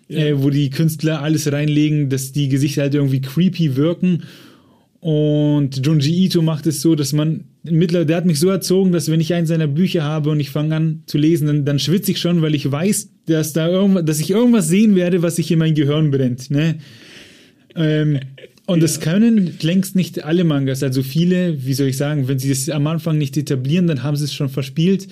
[0.08, 4.22] äh, wo die Künstler alles reinlegen, dass die Gesichter halt irgendwie creepy wirken.
[5.00, 9.10] Und Junji Ito macht es so, dass man mittlerweile, der hat mich so erzogen, dass
[9.10, 12.12] wenn ich eins seiner Bücher habe und ich fange an zu lesen, dann, dann schwitze
[12.12, 15.50] ich schon, weil ich weiß, dass da irgendwas, dass ich irgendwas sehen werde, was sich
[15.50, 16.50] in mein Gehirn brennt.
[16.50, 16.76] Ne?
[17.74, 18.20] Ähm,
[18.66, 18.82] und ja.
[18.82, 20.82] das können längst nicht alle Mangas.
[20.82, 24.16] Also viele, wie soll ich sagen, wenn sie das am Anfang nicht etablieren, dann haben
[24.16, 25.08] sie es schon verspielt.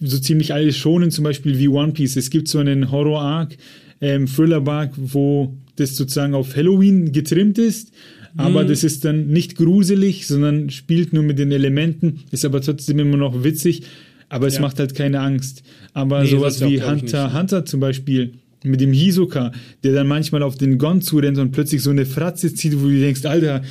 [0.00, 2.16] So ziemlich alle schonen, zum Beispiel wie One Piece.
[2.16, 3.56] Es gibt so einen Horror-Arc,
[4.00, 7.92] ähm, Thriller-Arc, wo das sozusagen auf Halloween getrimmt ist.
[8.36, 8.68] Aber mhm.
[8.68, 13.16] das ist dann nicht gruselig, sondern spielt nur mit den Elementen, ist aber trotzdem immer
[13.16, 13.82] noch witzig.
[14.28, 14.60] Aber es ja.
[14.60, 15.62] macht halt keine Angst.
[15.92, 19.52] Aber nee, sowas wie Hunter Hunter zum Beispiel, mit dem Hisoka,
[19.82, 23.00] der dann manchmal auf den Gon zurennt und plötzlich so eine Fratze zieht, wo du
[23.00, 23.62] denkst, Alter,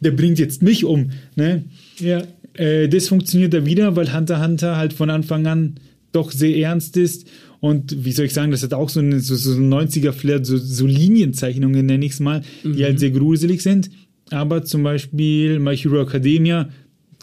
[0.00, 1.10] der bringt jetzt mich um.
[1.36, 1.64] Ne?
[1.98, 2.22] Ja.
[2.54, 5.74] Äh, das funktioniert da wieder, weil Hunter Hunter halt von Anfang an
[6.12, 7.26] doch sehr ernst ist.
[7.60, 10.56] Und wie soll ich sagen, das hat auch so, eine, so, so ein 90er-Flair, so,
[10.56, 12.76] so Linienzeichnungen nenne ich es mal, mhm.
[12.76, 13.88] die halt sehr gruselig sind.
[14.32, 16.70] Aber zum Beispiel My Hero Academia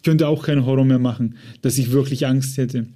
[0.03, 2.88] könnte auch keinen Horror mehr machen, dass ich wirklich Angst hätte.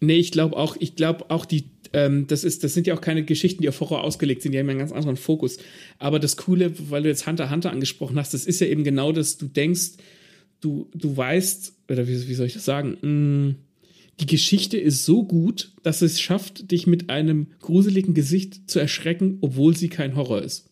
[0.00, 3.00] Nee, ich glaube auch, ich glaube auch die ähm, das, ist, das sind ja auch
[3.00, 5.58] keine Geschichten, die auf Horror ausgelegt sind, die haben ja einen ganz anderen Fokus.
[5.98, 9.12] Aber das Coole, weil du jetzt Hunter Hunter angesprochen hast, das ist ja eben genau
[9.12, 9.92] das, du denkst,
[10.60, 13.56] du, du weißt, oder wie, wie soll ich das sagen, mh, mm,
[14.20, 19.38] die Geschichte ist so gut, dass es schafft, dich mit einem gruseligen Gesicht zu erschrecken,
[19.40, 20.70] obwohl sie kein Horror ist.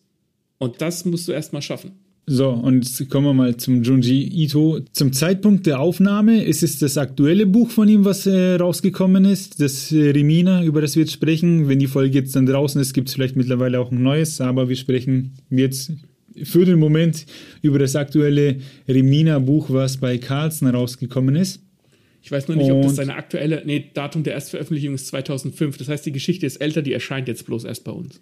[0.57, 1.93] Und das musst du erstmal schaffen.
[2.27, 4.79] So, und jetzt kommen wir mal zum Junji Ito.
[4.93, 9.59] Zum Zeitpunkt der Aufnahme ist es das aktuelle Buch von ihm, was äh, rausgekommen ist,
[9.59, 11.67] das äh, Rimina, über das wir jetzt sprechen.
[11.67, 14.69] Wenn die Folge jetzt dann draußen ist, gibt es vielleicht mittlerweile auch ein neues, aber
[14.69, 15.93] wir sprechen jetzt
[16.43, 17.25] für den Moment
[17.61, 18.57] über das aktuelle
[18.87, 21.63] Rimina-Buch, was bei Carlsen rausgekommen ist.
[22.23, 25.77] Ich weiß nur nicht, und ob das seine aktuelle, nee, Datum der Erstveröffentlichung ist 2005.
[25.77, 28.21] Das heißt, die Geschichte ist älter, die erscheint jetzt bloß erst bei uns.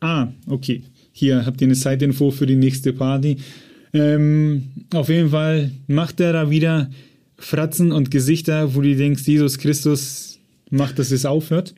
[0.00, 0.82] Ah, okay
[1.18, 3.38] hier habt ihr eine Side-Info für die nächste Party.
[3.92, 6.90] Ähm, auf jeden Fall macht er da wieder
[7.36, 10.38] Fratzen und Gesichter, wo du denkst, Jesus Christus
[10.70, 11.74] macht, dass es aufhört.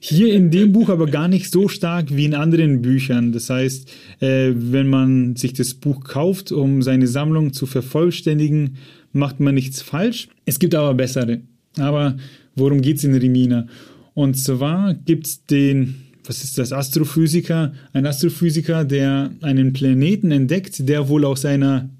[0.00, 3.32] Hier in dem Buch aber gar nicht so stark wie in anderen Büchern.
[3.32, 3.86] Das heißt,
[4.20, 8.78] äh, wenn man sich das Buch kauft, um seine Sammlung zu vervollständigen,
[9.12, 10.28] macht man nichts falsch.
[10.46, 11.42] Es gibt aber bessere.
[11.76, 12.16] Aber
[12.54, 13.66] worum geht es in Rimina?
[14.14, 20.88] Und zwar gibt es den was ist das, Astrophysiker, ein Astrophysiker, der einen Planeten entdeckt,
[20.88, 21.90] der wohl aus einer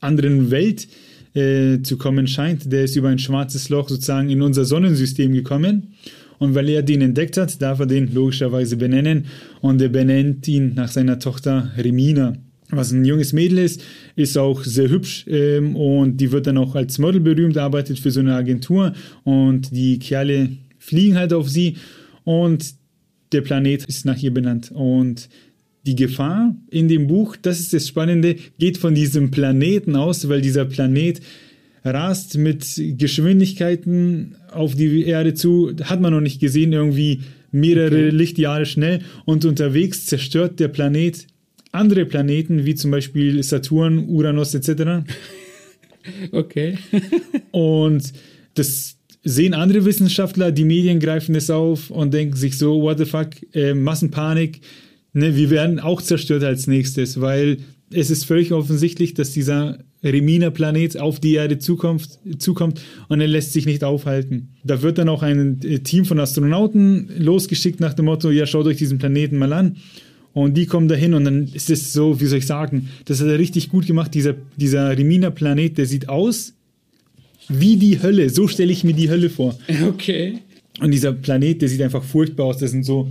[0.00, 0.88] anderen Welt
[1.34, 2.70] äh, zu kommen scheint.
[2.70, 5.94] Der ist über ein schwarzes Loch sozusagen in unser Sonnensystem gekommen.
[6.38, 9.26] Und weil er den entdeckt hat, darf er den logischerweise benennen.
[9.60, 12.36] Und er benennt ihn nach seiner Tochter Remina.
[12.70, 13.82] Was ein junges Mädel ist,
[14.16, 18.10] ist auch sehr hübsch ähm, und die wird dann auch als Model berühmt, arbeitet für
[18.10, 20.48] so eine Agentur und die Kerle
[20.78, 21.76] fliegen halt auf sie
[22.24, 22.74] und
[23.34, 24.70] der Planet ist nach ihr benannt.
[24.72, 25.28] Und
[25.86, 30.40] die Gefahr in dem Buch, das ist das Spannende, geht von diesem Planeten aus, weil
[30.40, 31.20] dieser Planet
[31.84, 37.20] rast mit Geschwindigkeiten auf die Erde zu, hat man noch nicht gesehen, irgendwie
[37.50, 38.10] mehrere okay.
[38.10, 41.26] Lichtjahre schnell und unterwegs zerstört der Planet
[41.74, 45.04] andere Planeten, wie zum Beispiel Saturn, Uranus etc.
[46.32, 46.78] okay.
[47.50, 48.12] und
[48.54, 53.06] das, sehen andere Wissenschaftler, die Medien greifen es auf und denken sich so, what the
[53.06, 54.60] fuck, äh, Massenpanik,
[55.14, 57.58] ne, wir werden auch zerstört als nächstes, weil
[57.90, 63.52] es ist völlig offensichtlich, dass dieser Remina-Planet auf die Erde zukommt, zukommt und er lässt
[63.52, 64.50] sich nicht aufhalten.
[64.62, 68.66] Da wird dann auch ein äh, Team von Astronauten losgeschickt nach dem Motto, ja, schaut
[68.66, 69.76] euch diesen Planeten mal an.
[70.34, 73.28] Und die kommen dahin und dann ist es so, wie soll ich sagen, das hat
[73.28, 74.12] er richtig gut gemacht.
[74.14, 76.53] Dieser, dieser Remina-Planet, der sieht aus
[77.48, 78.30] wie die Hölle.
[78.30, 79.58] So stelle ich mir die Hölle vor.
[79.86, 80.38] Okay.
[80.80, 82.58] Und dieser Planet, der sieht einfach furchtbar aus.
[82.58, 83.08] Das sind so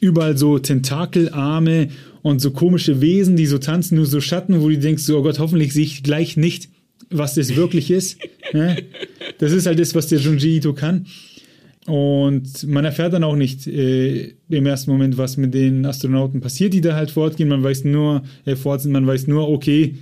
[0.00, 1.88] überall so Tentakelarme
[2.22, 5.22] und so komische Wesen, die so tanzen, nur so Schatten, wo du denkst, so, oh
[5.22, 6.68] Gott, hoffentlich sehe ich gleich nicht,
[7.10, 8.18] was das wirklich ist.
[9.38, 11.06] das ist halt das, was der Junji Ito kann.
[11.86, 16.74] Und man erfährt dann auch nicht äh, im ersten Moment, was mit den Astronauten passiert,
[16.74, 17.48] die da halt fortgehen.
[17.48, 19.94] Man weiß nur, äh, fort sind, man weiß nur, okay,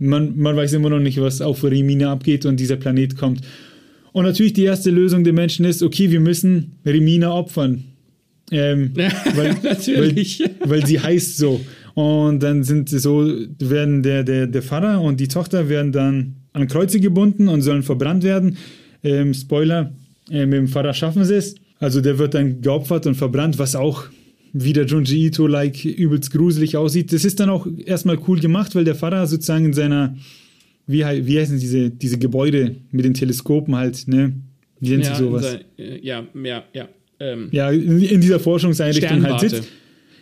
[0.00, 3.42] man, man weiß immer noch nicht, was auf Rimina abgeht und dieser Planet kommt.
[4.12, 7.84] Und natürlich die erste Lösung der Menschen ist, okay, wir müssen Rimina opfern.
[8.50, 8.92] Ähm,
[9.36, 10.40] weil, natürlich.
[10.40, 11.60] Weil, weil, sie heißt so.
[11.94, 16.66] Und dann sind so, werden der, der, der Vater und die Tochter werden dann an
[16.66, 18.56] Kreuze gebunden und sollen verbrannt werden.
[19.04, 19.92] Ähm, Spoiler,
[20.30, 21.54] äh, mit dem Vater schaffen sie es.
[21.78, 24.04] Also der wird dann geopfert und verbrannt, was auch
[24.52, 27.12] wieder Junji Ito-like übelst gruselig aussieht.
[27.12, 30.16] Das ist dann auch erstmal cool gemacht, weil der Vater sozusagen in seiner,
[30.86, 34.34] wie, wie heißen diese, diese Gebäude mit den Teleskopen halt, ne?
[34.80, 35.42] Wie nennt ja, sich sowas?
[35.42, 36.88] Sein, äh, ja, ja, ja.
[37.20, 39.68] Ähm, ja, in, in, dieser Forschungseinrichtung halt sitzt.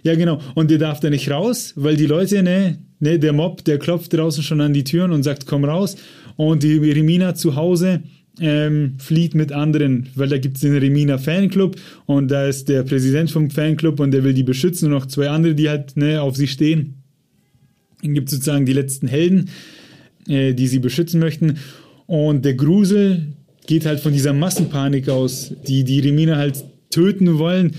[0.03, 0.41] Ja, genau.
[0.55, 4.13] Und der darf da nicht raus, weil die Leute, ne, ne, der Mob, der klopft
[4.13, 5.97] draußen schon an die Türen und sagt, komm raus.
[6.37, 8.03] Und die Remina zu Hause
[8.41, 11.77] ähm, flieht mit anderen, weil da gibt es den Remina Fanclub
[12.07, 15.29] und da ist der Präsident vom Fanclub und der will die beschützen und noch zwei
[15.29, 17.03] andere, die halt ne, auf sie stehen.
[18.03, 19.51] Dann gibt es sozusagen die letzten Helden,
[20.29, 21.59] äh, die sie beschützen möchten.
[22.07, 23.35] Und der Grusel
[23.67, 27.73] geht halt von dieser Massenpanik aus, die die Remina halt töten wollen,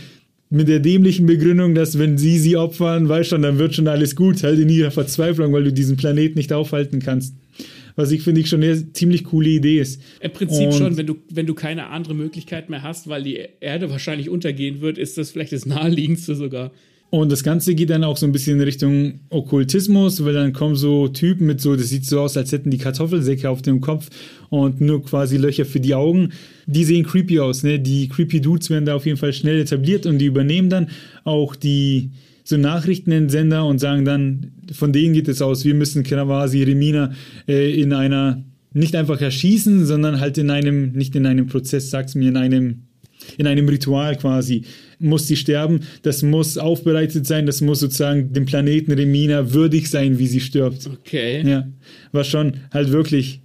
[0.51, 4.15] mit der dämlichen Begründung, dass wenn sie sie opfern, weißt schon, dann wird schon alles
[4.15, 7.35] gut, halt in ihrer Verzweiflung, weil du diesen Planet nicht aufhalten kannst
[7.95, 10.01] was ich finde ich schon eine ziemlich coole Idee ist.
[10.21, 13.39] Im Prinzip und schon, wenn du, wenn du keine andere Möglichkeit mehr hast, weil die
[13.59, 16.71] Erde wahrscheinlich untergehen wird, ist das vielleicht das naheliegendste sogar.
[17.11, 20.75] Und das Ganze geht dann auch so ein bisschen in Richtung Okkultismus, weil dann kommen
[20.75, 24.09] so Typen mit so, das sieht so aus, als hätten die Kartoffelsäcke auf dem Kopf
[24.49, 26.33] und nur quasi Löcher für die Augen.
[26.67, 27.79] Die sehen creepy aus, ne?
[27.79, 30.89] Die creepy Dudes werden da auf jeden Fall schnell etabliert und die übernehmen dann
[31.23, 32.11] auch die,
[32.49, 37.13] so Nachrichtensender und sagen dann, von denen geht es aus, wir müssen quasi Remina
[37.47, 38.43] äh, in einer,
[38.73, 42.85] nicht einfach erschießen, sondern halt in einem, nicht in einem Prozess, sag's mir, in einem,
[43.37, 44.63] in einem Ritual quasi,
[44.97, 50.17] muss sie sterben, das muss aufbereitet sein, das muss sozusagen dem Planeten Remina würdig sein,
[50.17, 50.87] wie sie stirbt.
[50.87, 51.47] Okay.
[51.47, 51.67] Ja,
[52.11, 53.41] was schon halt wirklich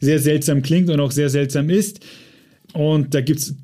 [0.00, 2.00] sehr seltsam klingt und auch sehr seltsam ist.
[2.72, 3.54] Und da gibt's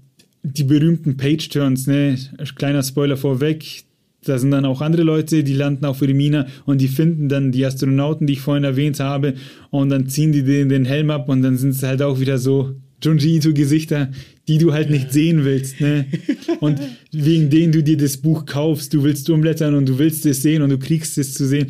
[0.44, 2.16] die berühmten Page-Turns, ne?
[2.54, 3.87] Kleiner Spoiler vorweg,
[4.24, 7.64] da sind dann auch andere Leute, die landen auf Remina und die finden dann die
[7.64, 9.34] Astronauten, die ich vorhin erwähnt habe,
[9.70, 12.38] und dann ziehen die den, den Helm ab und dann sind es halt auch wieder
[12.38, 14.10] so Junji Ito-Gesichter,
[14.48, 15.80] die du halt nicht sehen willst.
[15.80, 16.06] Ne?
[16.60, 16.80] Und
[17.12, 20.62] wegen denen du dir das Buch kaufst, du willst umblättern und du willst es sehen
[20.62, 21.68] und du kriegst es zu sehen.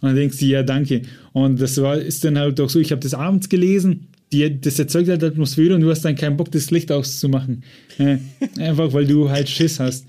[0.00, 1.02] Und dann denkst du, ja, danke.
[1.32, 4.78] Und das war, ist dann halt auch so, ich habe das abends gelesen, die, das
[4.78, 7.64] erzeugt halt Atmosphäre und du hast dann keinen Bock, das Licht auszumachen.
[7.98, 8.20] Ne?
[8.58, 10.06] Einfach weil du halt Schiss hast.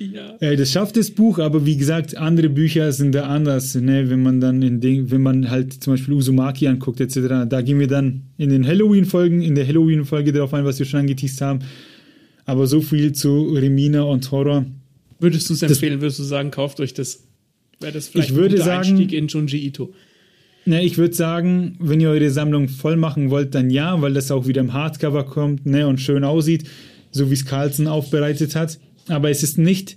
[0.00, 0.36] Ja.
[0.40, 4.08] Äh, das schafft das Buch, aber wie gesagt, andere Bücher sind da anders, ne?
[4.08, 7.46] wenn man dann in den, wenn man halt zum Beispiel Uzumaki anguckt, etc.
[7.48, 11.00] Da gehen wir dann in den Halloween-Folgen, in der Halloween-Folge darauf ein, was wir schon
[11.00, 11.60] angeteased haben.
[12.46, 14.64] Aber so viel zu Remina und Horror.
[15.18, 16.00] Würdest du es empfehlen?
[16.00, 17.22] Würdest du sagen, kauft euch das?
[17.78, 19.92] Wäre das vielleicht ich würde ein guter sagen, Einstieg in Junji Ito?
[20.64, 24.30] Ne, ich würde sagen, wenn ihr eure Sammlung voll machen wollt, dann ja, weil das
[24.30, 26.64] auch wieder im Hardcover kommt ne, und schön aussieht,
[27.10, 28.78] so wie es Carlson aufbereitet hat
[29.10, 29.96] aber es ist nicht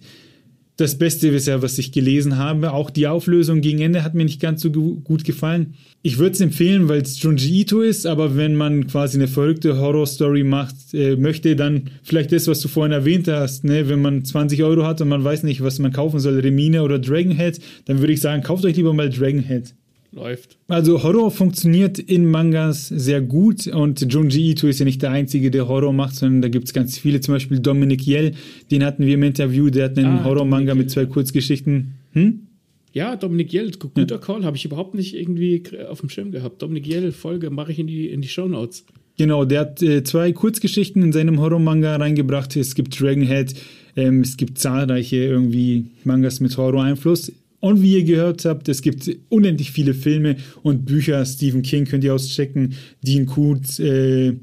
[0.77, 2.73] das Beste bisher, was ich gelesen habe.
[2.73, 5.75] Auch die Auflösung gegen Ende hat mir nicht ganz so gut gefallen.
[6.01, 9.77] Ich würde es empfehlen, weil es Junji Ito ist, aber wenn man quasi eine verrückte
[9.77, 13.87] Horror-Story macht, äh, möchte, dann vielleicht das, was du vorhin erwähnt hast, ne?
[13.87, 16.97] wenn man 20 Euro hat und man weiß nicht, was man kaufen soll, Remine oder
[16.97, 19.75] Dragonhead, dann würde ich sagen, kauft euch lieber mal Dragonhead
[20.13, 20.57] läuft.
[20.67, 25.51] Also Horror funktioniert in Mangas sehr gut und Junji Ito ist ja nicht der Einzige,
[25.51, 28.33] der Horror macht, sondern da gibt es ganz viele, zum Beispiel Dominic Yell,
[28.71, 31.95] den hatten wir im Interview, der hat einen ah, Horror-Manga mit zwei Kurzgeschichten.
[32.13, 32.47] Hm?
[32.93, 34.17] Ja, Dominik Yell, guter ja.
[34.19, 36.61] Call, habe ich überhaupt nicht irgendwie auf dem Schirm gehabt.
[36.61, 38.85] Dominik Yell, Folge mache ich in die, in die Show Notes.
[39.17, 42.55] Genau, der hat äh, zwei Kurzgeschichten in seinem Horror-Manga reingebracht.
[42.55, 43.55] Es gibt Dragonhead,
[43.95, 47.31] ähm, es gibt zahlreiche irgendwie Mangas mit Horror-Einfluss.
[47.63, 51.25] Und wie ihr gehört habt, es gibt unendlich viele Filme und Bücher.
[51.25, 52.73] Stephen King könnt ihr auschecken.
[53.03, 54.33] Dean Koontz, äh,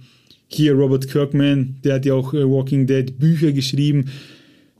[0.48, 4.06] hier Robert Kirkman, der hat ja auch äh, Walking Dead Bücher geschrieben.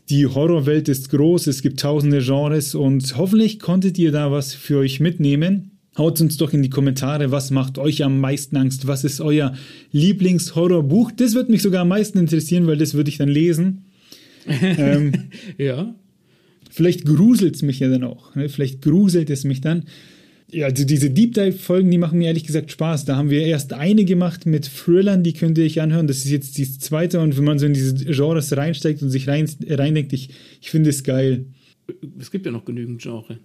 [0.09, 4.79] Die Horrorwelt ist groß, es gibt tausende Genres und hoffentlich konntet ihr da was für
[4.79, 5.73] euch mitnehmen.
[5.99, 8.87] Haut uns doch in die Kommentare, was macht euch am meisten Angst?
[8.87, 9.53] Was ist euer
[9.93, 11.11] Lieblingshorrorbuch?
[11.13, 13.85] Das würde mich sogar am meisten interessieren, weil das würde ich dann lesen.
[14.49, 15.13] ähm,
[15.59, 15.95] ja.
[16.71, 18.35] Vielleicht gruselt es mich ja dann auch.
[18.35, 18.49] Ne?
[18.49, 19.85] Vielleicht gruselt es mich dann.
[20.53, 23.05] Ja, also diese Deep Dive-Folgen, die machen mir ehrlich gesagt Spaß.
[23.05, 26.07] Da haben wir erst eine gemacht mit Thrillern, die könnt ihr euch anhören.
[26.07, 29.29] Das ist jetzt die zweite und wenn man so in diese Genres reinsteigt und sich
[29.29, 31.47] rein, reindenkt, ich, ich finde es geil.
[32.19, 33.39] Es gibt ja noch genügend Genre.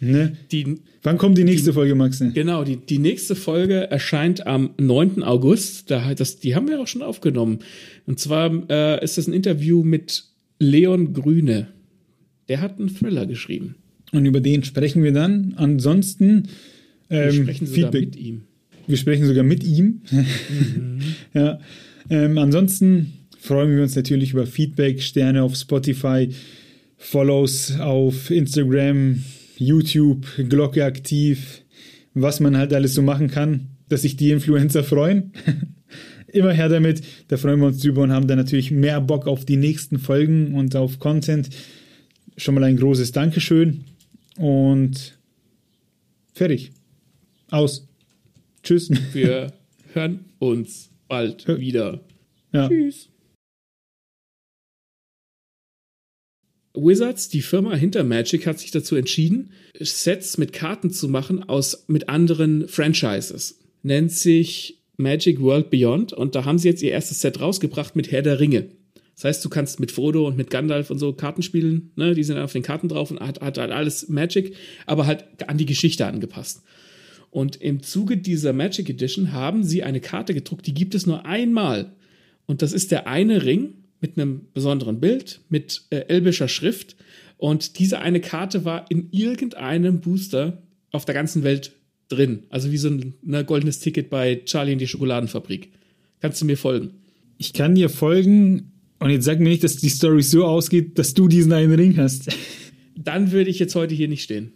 [0.00, 0.36] Ne?
[0.52, 2.22] Die, Wann kommt die nächste die, Folge, Max?
[2.34, 5.22] Genau, die, die nächste Folge erscheint am 9.
[5.22, 5.90] August.
[5.90, 7.60] Da, das, die haben wir auch schon aufgenommen.
[8.06, 10.24] Und zwar äh, ist das ein Interview mit
[10.58, 11.68] Leon Grüne.
[12.48, 13.76] Der hat einen Thriller geschrieben.
[14.12, 15.54] Und über den sprechen wir dann.
[15.56, 16.48] Ansonsten
[17.10, 18.04] ähm, wir sprechen sogar Feedback.
[18.06, 18.42] mit ihm.
[18.86, 20.02] Wir sprechen sogar mit ihm.
[20.10, 21.00] Mhm.
[21.34, 21.58] ja.
[22.08, 26.28] Ähm, ansonsten freuen wir uns natürlich über Feedback, Sterne auf Spotify,
[26.96, 29.22] Follows auf Instagram,
[29.58, 31.62] YouTube, Glocke aktiv,
[32.14, 35.32] was man halt alles so machen kann, dass sich die Influencer freuen.
[36.28, 37.02] immer her damit.
[37.28, 40.54] Da freuen wir uns drüber und haben dann natürlich mehr Bock auf die nächsten Folgen
[40.54, 41.48] und auf Content.
[42.36, 43.84] Schon mal ein großes Dankeschön
[44.36, 45.18] und
[46.34, 46.72] fertig.
[47.50, 47.88] Aus.
[48.62, 48.90] Tschüss.
[49.12, 49.52] Wir
[49.94, 52.04] hören uns bald wieder.
[52.52, 52.68] Ja.
[52.68, 53.08] Tschüss.
[56.74, 61.84] Wizards, die Firma hinter Magic, hat sich dazu entschieden, Sets mit Karten zu machen aus
[61.88, 63.58] mit anderen Franchises.
[63.82, 68.12] Nennt sich Magic World Beyond und da haben sie jetzt ihr erstes Set rausgebracht mit
[68.12, 68.68] Herr der Ringe.
[69.16, 72.14] Das heißt, du kannst mit Frodo und mit Gandalf und so Karten spielen, ne?
[72.14, 74.54] Die sind auf den Karten drauf und hat, hat halt alles Magic,
[74.84, 76.62] aber halt an die Geschichte angepasst.
[77.30, 81.24] Und im Zuge dieser Magic Edition haben sie eine Karte gedruckt, die gibt es nur
[81.24, 81.92] einmal.
[82.44, 86.96] Und das ist der eine Ring mit einem besonderen Bild, mit äh, elbischer Schrift.
[87.38, 90.62] Und diese eine Karte war in irgendeinem Booster
[90.92, 91.72] auf der ganzen Welt
[92.08, 92.44] drin.
[92.50, 95.72] Also wie so ein ne, goldenes Ticket bei Charlie in die Schokoladenfabrik.
[96.20, 96.92] Kannst du mir folgen?
[97.38, 101.14] Ich kann dir folgen und jetzt sag mir nicht, dass die Story so ausgeht, dass
[101.14, 102.28] du diesen einen Ring hast.
[102.96, 104.52] Dann würde ich jetzt heute hier nicht stehen.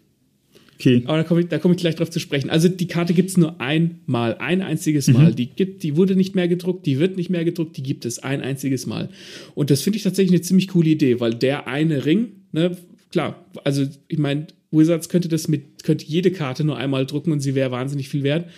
[0.80, 1.02] Okay.
[1.04, 2.48] Aber da komme ich, da komm ich gleich drauf zu sprechen.
[2.48, 5.32] Also die Karte gibt es nur einmal, ein einziges Mal.
[5.32, 5.36] Mhm.
[5.36, 8.18] Die, gibt, die wurde nicht mehr gedruckt, die wird nicht mehr gedruckt, die gibt es
[8.18, 9.10] ein einziges Mal.
[9.54, 12.78] Und das finde ich tatsächlich eine ziemlich coole Idee, weil der eine Ring, ne,
[13.12, 17.40] klar, also ich meine, Wizards könnte das mit, könnte jede Karte nur einmal drucken und
[17.40, 18.48] sie wäre wahnsinnig viel wert.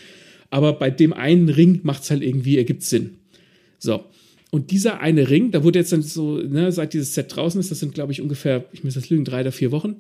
[0.49, 3.15] Aber bei dem einen Ring macht es halt irgendwie, ergibt Sinn.
[3.81, 4.05] So.
[4.55, 7.71] Und dieser eine Ring, da wurde jetzt dann so, ne, seit dieses Set draußen ist,
[7.71, 9.97] das sind, glaube ich, ungefähr, ich muss das lügen, drei oder vier Wochen,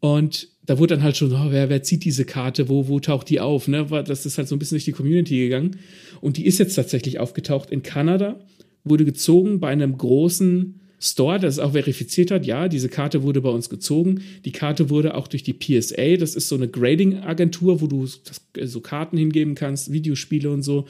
[0.00, 3.30] und da wurde dann halt schon, oh, wer, wer zieht diese Karte, wo, wo taucht
[3.30, 3.66] die auf?
[3.68, 3.86] Ne?
[4.06, 5.78] Das ist halt so ein bisschen durch die Community gegangen.
[6.20, 8.38] Und die ist jetzt tatsächlich aufgetaucht in Kanada,
[8.84, 13.40] wurde gezogen bei einem großen Store, das es auch verifiziert hat, ja, diese Karte wurde
[13.42, 14.22] bei uns gezogen.
[14.44, 18.80] Die Karte wurde auch durch die PSA, das ist so eine Grading-Agentur, wo du so
[18.80, 20.86] Karten hingeben kannst, Videospiele und so.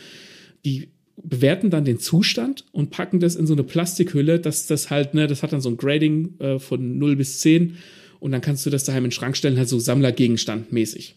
[0.64, 0.88] Die
[1.22, 5.26] bewerten dann den Zustand und packen das in so eine Plastikhülle, dass das halt, ne,
[5.26, 7.76] das hat dann so ein Grading äh, von 0 bis 10
[8.20, 11.16] und dann kannst du das daheim in den Schrank stellen, halt so Sammlergegenstand mäßig.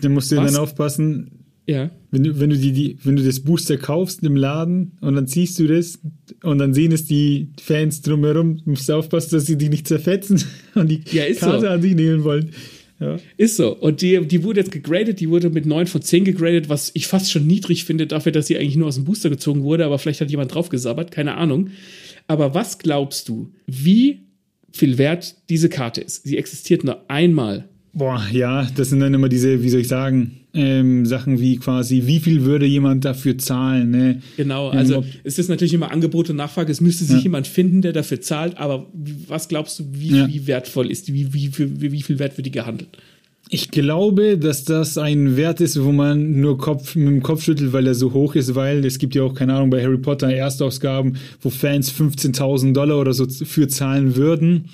[0.00, 0.52] Dann musst du Was?
[0.52, 1.90] dann aufpassen, ja.
[2.10, 5.28] Wenn du, wenn du die, die, wenn du das Booster kaufst im Laden und dann
[5.28, 6.00] ziehst du das
[6.42, 10.42] und dann sehen es die Fans drumherum, musst du aufpassen, dass sie die nicht zerfetzen
[10.74, 11.66] und die ja, Karte so.
[11.68, 12.50] an sich nehmen wollen.
[13.00, 13.16] Ja.
[13.36, 13.74] Ist so.
[13.74, 17.06] Und die, die wurde jetzt gegradet, die wurde mit 9 von 10 gegradet, was ich
[17.06, 19.98] fast schon niedrig finde, dafür, dass sie eigentlich nur aus dem Booster gezogen wurde, aber
[19.98, 21.70] vielleicht hat jemand draufgesabbert, keine Ahnung.
[22.26, 24.20] Aber was glaubst du, wie
[24.72, 26.24] viel wert diese Karte ist.
[26.24, 27.68] Sie existiert nur einmal.
[27.92, 32.02] Boah, ja, das sind dann immer diese, wie soll ich sagen, ähm, Sachen wie quasi,
[32.06, 33.90] wie viel würde jemand dafür zahlen?
[33.90, 34.22] Ne?
[34.36, 36.72] Genau, also ähm, es ist natürlich immer Angebot und Nachfrage.
[36.72, 37.22] Es müsste sich ja.
[37.22, 38.86] jemand finden, der dafür zahlt, aber
[39.28, 40.28] was glaubst du, wie, ja.
[40.28, 42.88] wie wertvoll ist die, wie, wie, wie, wie viel Wert wird die gehandelt?
[43.52, 47.72] Ich glaube, dass das ein Wert ist, wo man nur Kopf, mit dem Kopf schüttelt,
[47.72, 50.32] weil er so hoch ist, weil es gibt ja auch, keine Ahnung, bei Harry Potter
[50.32, 54.66] Erstausgaben, wo Fans 15.000 Dollar oder so für zahlen würden.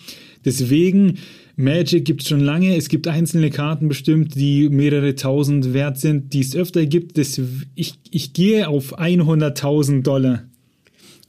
[0.44, 1.18] Deswegen,
[1.56, 2.76] Magic gibt es schon lange.
[2.76, 7.16] Es gibt einzelne Karten bestimmt, die mehrere tausend wert sind, die es öfter gibt.
[7.16, 7.40] Das,
[7.74, 10.44] ich, ich gehe auf 100.000 Dollar.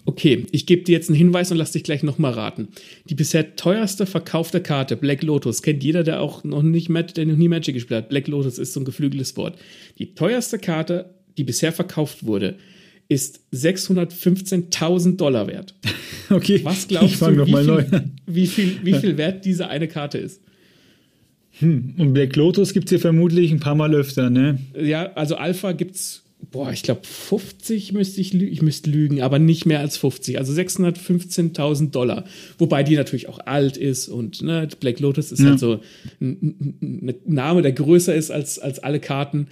[0.04, 2.70] Okay, ich gebe dir jetzt einen Hinweis und lass dich gleich nochmal raten.
[3.10, 7.36] Die bisher teuerste verkaufte Karte, Black Lotus, kennt jeder, der auch noch nicht der noch
[7.36, 8.10] nie Magic gespielt hat.
[8.10, 9.58] Black Lotus ist so ein geflügeltes Wort.
[9.98, 12.56] Die teuerste Karte, die bisher verkauft wurde,
[13.10, 15.76] ist 615.000 Dollar wert.
[16.30, 20.42] Okay, was glaubst du, wie viel, wie, viel, wie viel wert diese eine Karte ist?
[21.60, 24.60] Hm, und Black Lotus gibt es hier vermutlich ein paar Mal öfter, ne?
[24.78, 29.22] Ja, also Alpha gibt es boah, ich glaube 50 müsste ich lügen, ich müsste lügen,
[29.22, 32.26] aber nicht mehr als 50, also 615.000 Dollar.
[32.58, 35.50] Wobei die natürlich auch alt ist und ne, Black Lotus ist ja.
[35.50, 35.80] halt so
[36.22, 39.48] ein, ein, Name, der größer ist als, als alle Karten.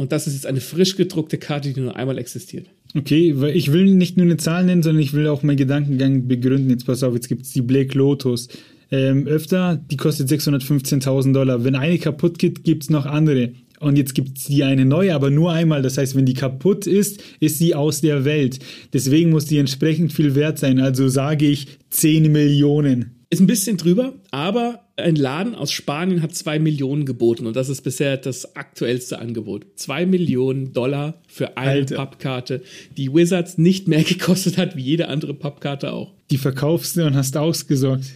[0.00, 2.66] Und das ist jetzt eine frisch gedruckte Karte, die nur einmal existiert.
[2.96, 6.28] Okay, weil ich will nicht nur eine Zahl nennen, sondern ich will auch meinen Gedankengang
[6.28, 6.70] begründen.
[6.70, 8.48] Jetzt pass auf, jetzt gibt es die Black Lotus.
[8.92, 11.64] Ähm, öfter, die kostet 615.000 Dollar.
[11.64, 13.52] Wenn eine kaputt geht, gibt es noch andere.
[13.80, 15.82] Und jetzt gibt es die eine neue, aber nur einmal.
[15.82, 18.60] Das heißt, wenn die kaputt ist, ist sie aus der Welt.
[18.92, 20.78] Deswegen muss die entsprechend viel wert sein.
[20.78, 23.17] Also sage ich 10 Millionen.
[23.30, 27.68] Ist ein bisschen drüber, aber ein Laden aus Spanien hat 2 Millionen geboten und das
[27.68, 29.66] ist bisher das aktuellste Angebot.
[29.76, 31.96] 2 Millionen Dollar für eine Alter.
[31.96, 32.62] Pappkarte,
[32.96, 36.14] die Wizards nicht mehr gekostet hat wie jede andere Pappkarte auch.
[36.30, 38.06] Die verkaufst du und hast ausgesorgt.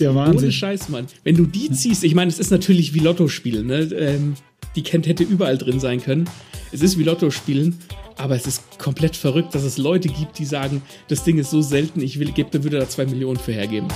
[0.00, 0.44] Der Wahnsinn.
[0.44, 1.06] Ohne Scheiß, Mann.
[1.24, 3.80] Wenn du die ziehst, ich meine, es ist natürlich wie Lotto spielen, ne?
[3.94, 4.34] Ähm,
[4.76, 6.28] die kennt, hätte überall drin sein können.
[6.72, 7.78] Es ist wie Lotto spielen,
[8.18, 11.62] aber es ist komplett verrückt, dass es Leute gibt, die sagen, das Ding ist so
[11.62, 13.88] selten, ich will, würde da zwei Millionen für hergeben.